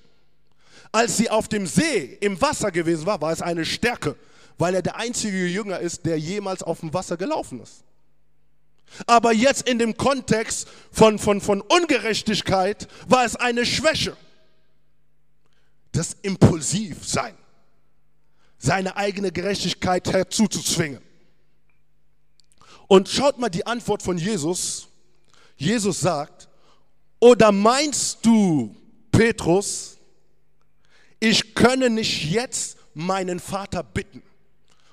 [0.93, 4.15] Als sie auf dem See im Wasser gewesen war, war es eine Stärke,
[4.59, 7.83] weil er der einzige Jünger ist, der jemals auf dem Wasser gelaufen ist.
[9.07, 14.15] Aber jetzt in dem Kontext von, von, von Ungerechtigkeit war es eine Schwäche
[15.93, 17.35] das Impulsivsein,
[18.59, 21.01] seine eigene Gerechtigkeit herzuzuzwingen.
[22.87, 24.89] Und schaut mal die Antwort von Jesus.
[25.57, 26.49] Jesus sagt,
[27.21, 28.75] oder meinst du,
[29.13, 29.99] Petrus,
[31.21, 34.23] ich könne nicht jetzt meinen Vater bitten?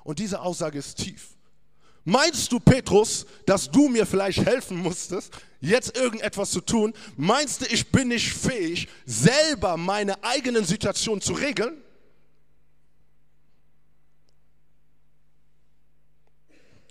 [0.03, 1.36] Und diese Aussage ist tief.
[2.09, 5.29] Meinst du, Petrus, dass du mir vielleicht helfen musstest,
[5.59, 6.93] jetzt irgendetwas zu tun?
[7.17, 11.75] Meinst du, ich bin nicht fähig, selber meine eigenen Situationen zu regeln?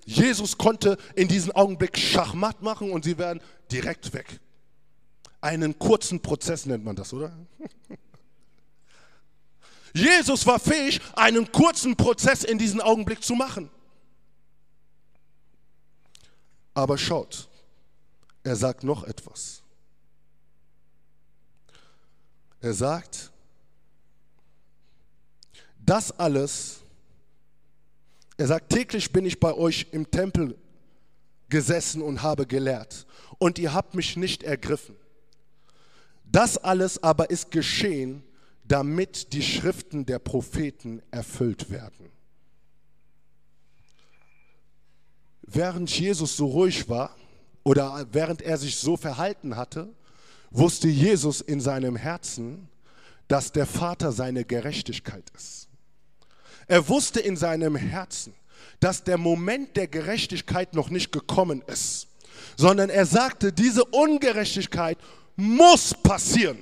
[0.05, 3.41] Jesus konnte in diesem Augenblick Schachmatt machen und sie werden
[3.73, 4.39] direkt weg.
[5.41, 7.35] Einen kurzen Prozess nennt man das, oder?
[9.95, 13.71] Jesus war fähig, einen kurzen Prozess in diesem Augenblick zu machen.
[16.77, 17.49] Aber schaut,
[18.43, 19.62] er sagt noch etwas.
[22.61, 23.33] Er sagt,
[25.79, 26.81] das alles,
[28.37, 30.59] er sagt, täglich bin ich bei euch im Tempel
[31.49, 33.07] gesessen und habe gelehrt,
[33.39, 34.97] und ihr habt mich nicht ergriffen.
[36.27, 38.22] Das alles aber ist geschehen,
[38.64, 42.11] damit die Schriften der Propheten erfüllt werden.
[45.47, 47.14] Während Jesus so ruhig war
[47.62, 49.88] oder während er sich so verhalten hatte,
[50.51, 52.68] wusste Jesus in seinem Herzen,
[53.28, 55.68] dass der Vater seine Gerechtigkeit ist.
[56.66, 58.34] Er wusste in seinem Herzen,
[58.80, 62.09] dass der Moment der Gerechtigkeit noch nicht gekommen ist,
[62.57, 64.99] sondern er sagte, diese Ungerechtigkeit
[65.36, 66.59] muss passieren.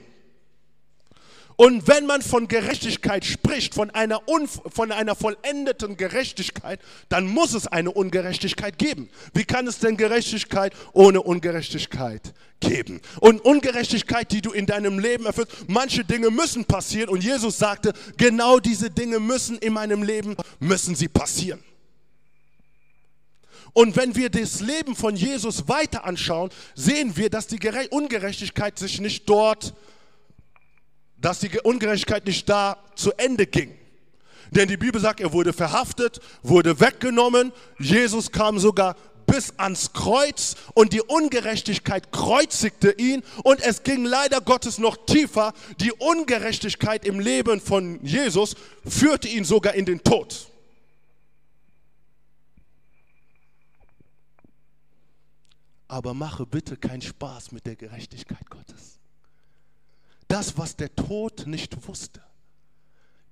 [1.57, 4.21] Und wenn man von Gerechtigkeit spricht, von einer,
[4.73, 9.09] von einer vollendeten Gerechtigkeit, dann muss es eine Ungerechtigkeit geben.
[9.35, 13.01] Wie kann es denn Gerechtigkeit ohne Ungerechtigkeit geben?
[13.21, 17.09] Und Ungerechtigkeit, die du in deinem Leben erfüllst, manche Dinge müssen passieren.
[17.09, 21.63] Und Jesus sagte, genau diese Dinge müssen in meinem Leben, müssen sie passieren.
[23.75, 27.59] Und wenn wir das Leben von Jesus weiter anschauen, sehen wir, dass die
[27.91, 29.75] Ungerechtigkeit sich nicht dort
[31.25, 33.75] dass die Ungerechtigkeit nicht da zu Ende ging.
[34.51, 37.51] Denn die Bibel sagt, er wurde verhaftet, wurde weggenommen.
[37.79, 38.95] Jesus kam sogar
[39.27, 45.55] bis ans Kreuz und die Ungerechtigkeit kreuzigte ihn und es ging leider Gottes noch tiefer.
[45.81, 48.55] Die Ungerechtigkeit im Leben von Jesus
[48.87, 50.51] führte ihn sogar in den Tod.
[55.89, 58.94] Aber mache bitte keinen Spaß mit der Gerechtigkeit Gottes
[60.29, 62.23] das, was der Tod nicht wusste,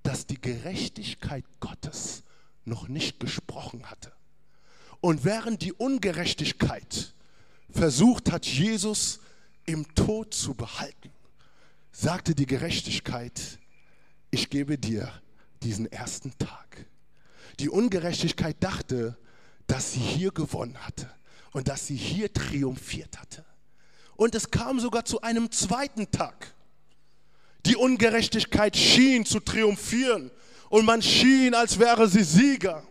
[0.03, 2.23] dass die Gerechtigkeit Gottes
[2.65, 4.11] noch nicht gesprochen hatte.
[5.01, 7.13] Und während die Ungerechtigkeit
[7.69, 9.19] versucht hat, Jesus
[9.65, 11.11] im Tod zu behalten,
[11.91, 13.59] sagte die Gerechtigkeit,
[14.31, 15.11] ich gebe dir
[15.61, 16.85] diesen ersten Tag.
[17.59, 19.17] Die Ungerechtigkeit dachte,
[19.67, 21.09] dass sie hier gewonnen hatte
[21.51, 23.45] und dass sie hier triumphiert hatte.
[24.15, 26.53] Und es kam sogar zu einem zweiten Tag.
[27.65, 30.31] Die Ungerechtigkeit schien zu triumphieren
[30.69, 32.83] und man schien, als wäre sie Sieger.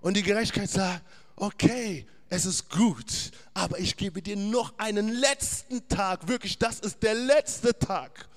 [0.00, 1.02] Und die Gerechtigkeit sagt,
[1.36, 7.02] okay, es ist gut, aber ich gebe dir noch einen letzten Tag, wirklich, das ist
[7.02, 8.28] der letzte Tag.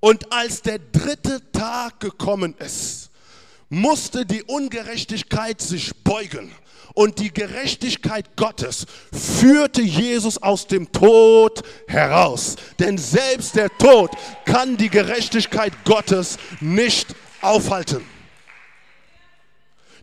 [0.00, 3.10] Und als der dritte Tag gekommen ist,
[3.68, 6.52] musste die Ungerechtigkeit sich beugen
[6.94, 12.56] und die Gerechtigkeit Gottes führte Jesus aus dem Tod heraus.
[12.78, 14.10] Denn selbst der Tod
[14.44, 18.04] kann die Gerechtigkeit Gottes nicht aufhalten.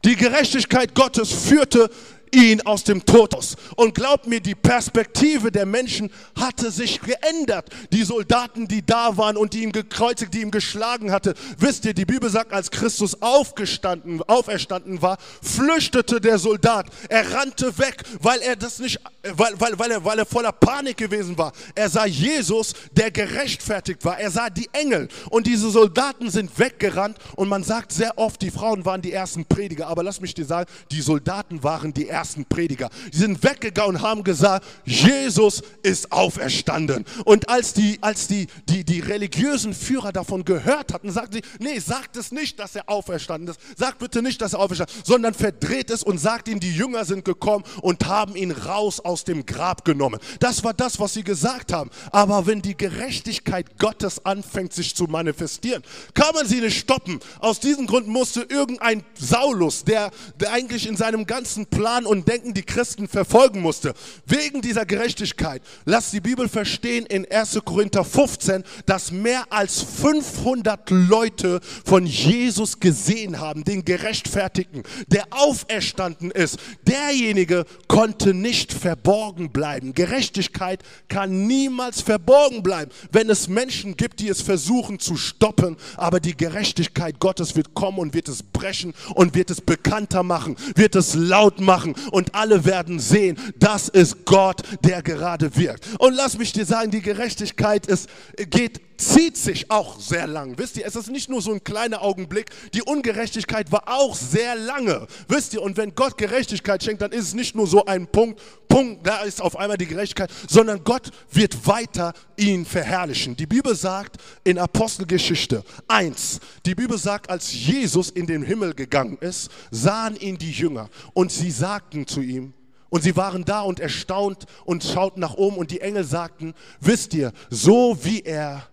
[0.05, 1.89] Die Gerechtigkeit Gottes führte
[2.35, 3.55] ihn aus dem Tod aus.
[3.75, 7.69] Und glaubt mir, die Perspektive der Menschen hatte sich geändert.
[7.93, 11.33] Die Soldaten, die da waren und die ihm gekreuzigt, die ihm geschlagen hatte.
[11.57, 16.87] Wisst ihr, die Bibel sagt, als Christus aufgestanden, auferstanden war, flüchtete der Soldat.
[17.07, 20.97] Er rannte weg, weil er das nicht, weil, weil, weil, er, weil er voller Panik
[20.97, 21.53] gewesen war.
[21.73, 24.19] Er sah Jesus, der gerechtfertigt war.
[24.19, 25.07] Er sah die Engel.
[25.29, 27.17] Und diese Soldaten sind weggerannt.
[27.35, 29.87] Und man sagt sehr oft, die Frauen waren die ersten Prediger.
[29.87, 32.89] Aber lass mich dir sagen, die Soldaten waren die ersten ersten Prediger.
[33.13, 37.05] Die sind weggegangen und haben gesagt, Jesus ist auferstanden.
[37.23, 41.77] Und als die, als die, die, die religiösen Führer davon gehört hatten, sagten sie, nee,
[41.77, 43.59] sagt es nicht, dass er auferstanden ist.
[43.77, 47.05] Sagt bitte nicht, dass er auferstanden ist, sondern verdreht es und sagt ihnen, die Jünger
[47.05, 50.19] sind gekommen und haben ihn raus aus dem Grab genommen.
[50.39, 51.91] Das war das, was sie gesagt haben.
[52.11, 55.83] Aber wenn die Gerechtigkeit Gottes anfängt, sich zu manifestieren,
[56.15, 57.19] kann man sie nicht stoppen.
[57.39, 60.09] Aus diesem Grund musste irgendein Saulus, der,
[60.39, 63.93] der eigentlich in seinem ganzen Plan und und Denken die Christen verfolgen musste.
[64.25, 65.61] Wegen dieser Gerechtigkeit.
[65.83, 67.59] Lass die Bibel verstehen in 1.
[67.65, 76.31] Korinther 15, dass mehr als 500 Leute von Jesus gesehen haben, den Gerechtfertigten, der auferstanden
[76.31, 76.57] ist.
[76.87, 79.93] Derjenige konnte nicht verborgen bleiben.
[79.93, 85.75] Gerechtigkeit kann niemals verborgen bleiben, wenn es Menschen gibt, die es versuchen zu stoppen.
[85.97, 90.55] Aber die Gerechtigkeit Gottes wird kommen und wird es brechen und wird es bekannter machen,
[90.75, 95.87] wird es laut machen und alle werden sehen, das ist Gott, der gerade wirkt.
[95.99, 98.09] Und lass mich dir sagen, die Gerechtigkeit ist,
[98.49, 100.57] geht zieht sich auch sehr lang.
[100.57, 102.49] Wisst ihr, es ist nicht nur so ein kleiner Augenblick.
[102.73, 105.07] Die Ungerechtigkeit war auch sehr lange.
[105.27, 108.41] Wisst ihr, und wenn Gott Gerechtigkeit schenkt, dann ist es nicht nur so ein Punkt,
[108.67, 113.35] Punkt, da ist auf einmal die Gerechtigkeit, sondern Gott wird weiter ihn verherrlichen.
[113.35, 119.17] Die Bibel sagt in Apostelgeschichte 1, die Bibel sagt, als Jesus in den Himmel gegangen
[119.21, 122.53] ist, sahen ihn die Jünger und sie sagten zu ihm,
[122.89, 127.13] und sie waren da und erstaunt und schauten nach oben und die Engel sagten, wisst
[127.13, 128.67] ihr, so wie er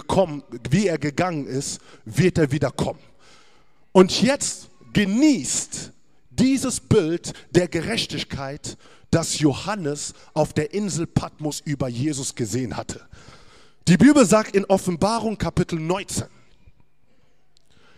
[0.00, 3.00] gekommen, wie er gegangen ist, wird er wieder kommen.
[3.92, 5.92] Und jetzt genießt
[6.30, 8.76] dieses Bild der Gerechtigkeit,
[9.10, 13.00] das Johannes auf der Insel Patmos über Jesus gesehen hatte.
[13.88, 16.26] Die Bibel sagt in Offenbarung Kapitel 19,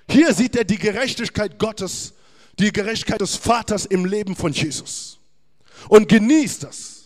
[0.08, 2.14] hier sieht er die Gerechtigkeit Gottes,
[2.58, 5.18] die Gerechtigkeit des Vaters im Leben von Jesus
[5.88, 6.97] und genießt das.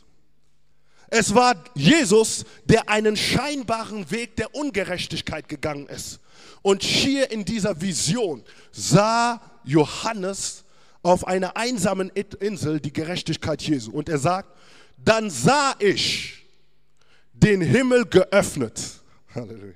[1.14, 6.20] Es war Jesus, der einen scheinbaren Weg der Ungerechtigkeit gegangen ist.
[6.62, 10.64] Und hier in dieser Vision sah Johannes
[11.02, 13.90] auf einer einsamen Insel die Gerechtigkeit Jesu.
[13.90, 14.56] Und er sagt,
[14.96, 16.46] dann sah ich
[17.34, 18.80] den Himmel geöffnet.
[19.34, 19.74] Halleluja.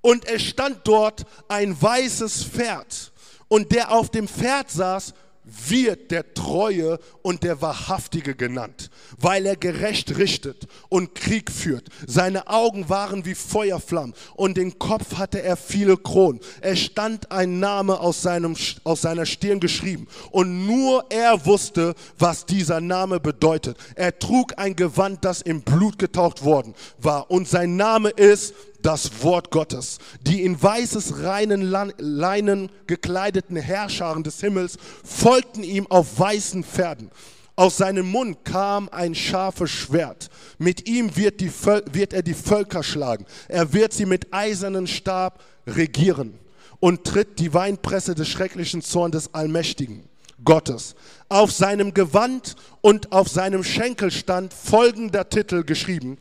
[0.00, 3.12] Und es stand dort ein weißes Pferd.
[3.46, 5.14] Und der auf dem Pferd saß,
[5.46, 11.88] wird der Treue und der Wahrhaftige genannt, weil er gerecht richtet und Krieg führt.
[12.06, 16.40] Seine Augen waren wie Feuerflammen und den Kopf hatte er viele Kronen.
[16.60, 22.44] Es stand ein Name aus, seinem, aus seiner Stirn geschrieben und nur er wusste, was
[22.46, 23.76] dieser Name bedeutet.
[23.94, 29.22] Er trug ein Gewand, das im Blut getaucht worden war und sein Name ist das
[29.22, 29.98] Wort Gottes.
[30.22, 31.62] Die in weißes reinen
[31.98, 37.10] Leinen gekleideten Herrscharen des Himmels folgten ihm auf weißen Pferden.
[37.56, 40.28] Aus seinem Mund kam ein scharfes Schwert.
[40.58, 41.50] Mit ihm wird, die,
[41.92, 43.24] wird er die Völker schlagen.
[43.48, 46.38] Er wird sie mit eisernen Stab regieren
[46.80, 50.04] und tritt die Weinpresse des schrecklichen Zorns des Allmächtigen
[50.44, 50.94] Gottes.
[51.30, 56.18] Auf seinem Gewand und auf seinem Schenkel stand folgender Titel geschrieben.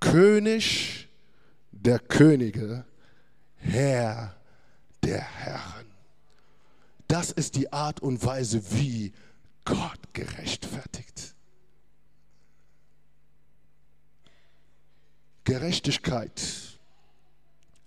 [0.00, 1.08] König
[1.82, 2.84] der Könige,
[3.56, 4.36] Herr
[5.02, 5.86] der Herren.
[7.08, 9.12] Das ist die Art und Weise, wie
[9.64, 11.34] Gott gerechtfertigt.
[15.44, 16.40] Gerechtigkeit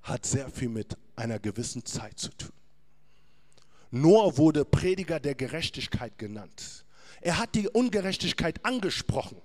[0.04, 2.52] hat sehr viel mit einer gewissen Zeit zu tun.
[3.91, 6.86] Noah wurde Prediger der Gerechtigkeit genannt.
[7.22, 9.38] Er hat die Ungerechtigkeit angesprochen,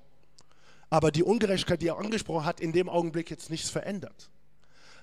[0.90, 4.29] aber die Ungerechtigkeit, die er angesprochen hat, in dem Augenblick jetzt nichts verändert.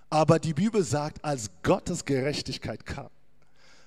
[0.09, 3.09] Aber die Bibel sagt, als Gottes Gerechtigkeit kam,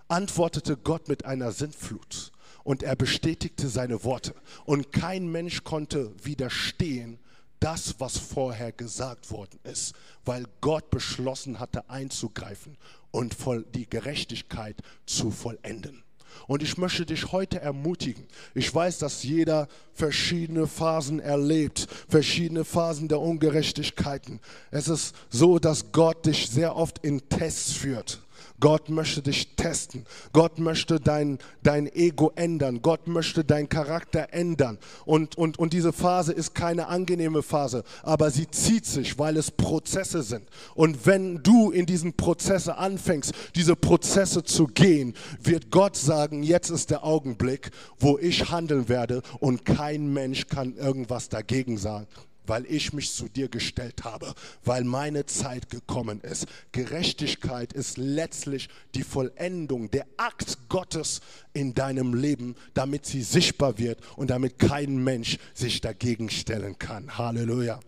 [0.09, 4.35] antwortete Gott mit einer Sintflut und er bestätigte seine Worte.
[4.65, 7.19] Und kein Mensch konnte widerstehen,
[7.61, 9.95] das, was vorher gesagt worden ist,
[10.25, 12.77] weil Gott beschlossen hatte einzugreifen
[13.11, 13.37] und
[13.75, 16.03] die Gerechtigkeit zu vollenden.
[16.47, 18.25] Und ich möchte dich heute ermutigen.
[18.55, 24.41] Ich weiß, dass jeder verschiedene Phasen erlebt, verschiedene Phasen der Ungerechtigkeiten.
[24.71, 28.21] Es ist so, dass Gott dich sehr oft in Tests führt.
[28.61, 30.05] Gott möchte dich testen.
[30.33, 32.83] Gott möchte dein, dein Ego ändern.
[32.83, 34.79] Gott möchte deinen Charakter ändern.
[35.05, 39.51] Und, und, und diese Phase ist keine angenehme Phase, aber sie zieht sich, weil es
[39.51, 40.45] Prozesse sind.
[40.75, 46.71] Und wenn du in diesen Prozesse anfängst, diese Prozesse zu gehen, wird Gott sagen, jetzt
[46.71, 52.07] ist der Augenblick, wo ich handeln werde und kein Mensch kann irgendwas dagegen sagen
[52.47, 54.35] weil ich mich zu dir gestellt habe,
[54.65, 56.47] weil meine Zeit gekommen ist.
[56.73, 61.21] Gerechtigkeit ist letztlich die Vollendung, der Akt Gottes
[61.53, 67.19] in deinem Leben, damit sie sichtbar wird und damit kein Mensch sich dagegen stellen kann.
[67.19, 67.81] Halleluja.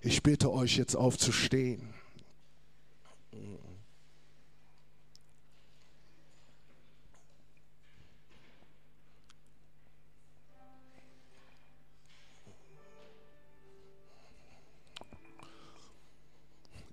[0.00, 1.94] Ich bitte euch jetzt aufzustehen.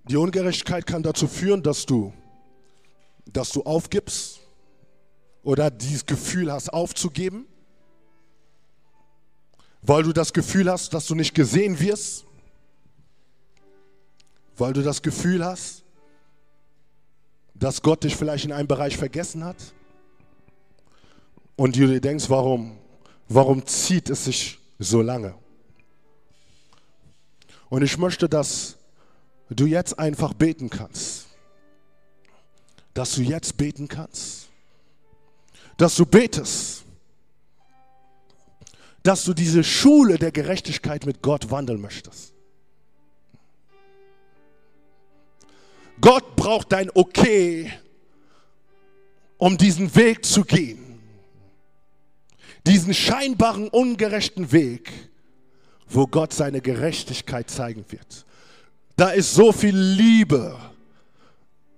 [0.04, 2.12] Die Ungerechtigkeit kann dazu führen, dass du,
[3.26, 4.40] dass du aufgibst
[5.42, 7.46] oder dieses Gefühl hast, aufzugeben,
[9.80, 12.24] weil du das Gefühl hast, dass du nicht gesehen wirst,
[14.56, 15.84] weil du das Gefühl hast,
[17.54, 19.56] dass Gott dich vielleicht in einem Bereich vergessen hat.
[21.54, 22.78] Und du dir denkst, warum,
[23.28, 25.34] warum zieht es sich so lange?
[27.68, 28.78] Und ich möchte, dass
[29.54, 31.26] du jetzt einfach beten kannst.
[32.94, 34.48] Dass du jetzt beten kannst.
[35.76, 36.84] Dass du betest.
[39.02, 42.32] Dass du diese Schule der Gerechtigkeit mit Gott wandeln möchtest.
[46.00, 47.72] Gott braucht dein Okay,
[49.38, 51.00] um diesen Weg zu gehen.
[52.66, 54.92] Diesen scheinbaren, ungerechten Weg,
[55.88, 58.24] wo Gott seine Gerechtigkeit zeigen wird.
[58.96, 60.58] Da ist so viel Liebe.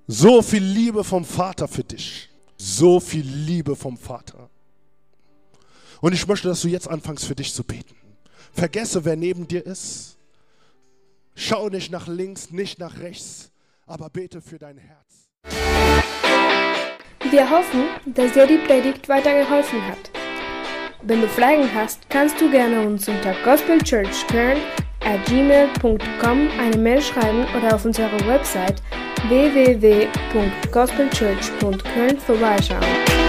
[0.07, 2.29] So viel Liebe vom Vater für dich.
[2.57, 4.51] So viel Liebe vom Vater.
[6.01, 7.95] Und ich möchte, dass du jetzt anfängst für dich zu beten.
[8.53, 10.17] Vergesse, wer neben dir ist.
[11.35, 13.51] Schau nicht nach links, nicht nach rechts,
[13.87, 15.29] aber bete für dein Herz.
[17.31, 20.11] Wir hoffen, dass dir die Predigt weitergeholfen hat.
[21.03, 24.94] Wenn du Fragen hast, kannst du gerne uns unter gospelchurchköln at
[25.27, 28.83] gmail.com eine Mail schreiben oder auf unserer Website
[29.29, 33.24] www.gospelchurch.köln vorbeischauen.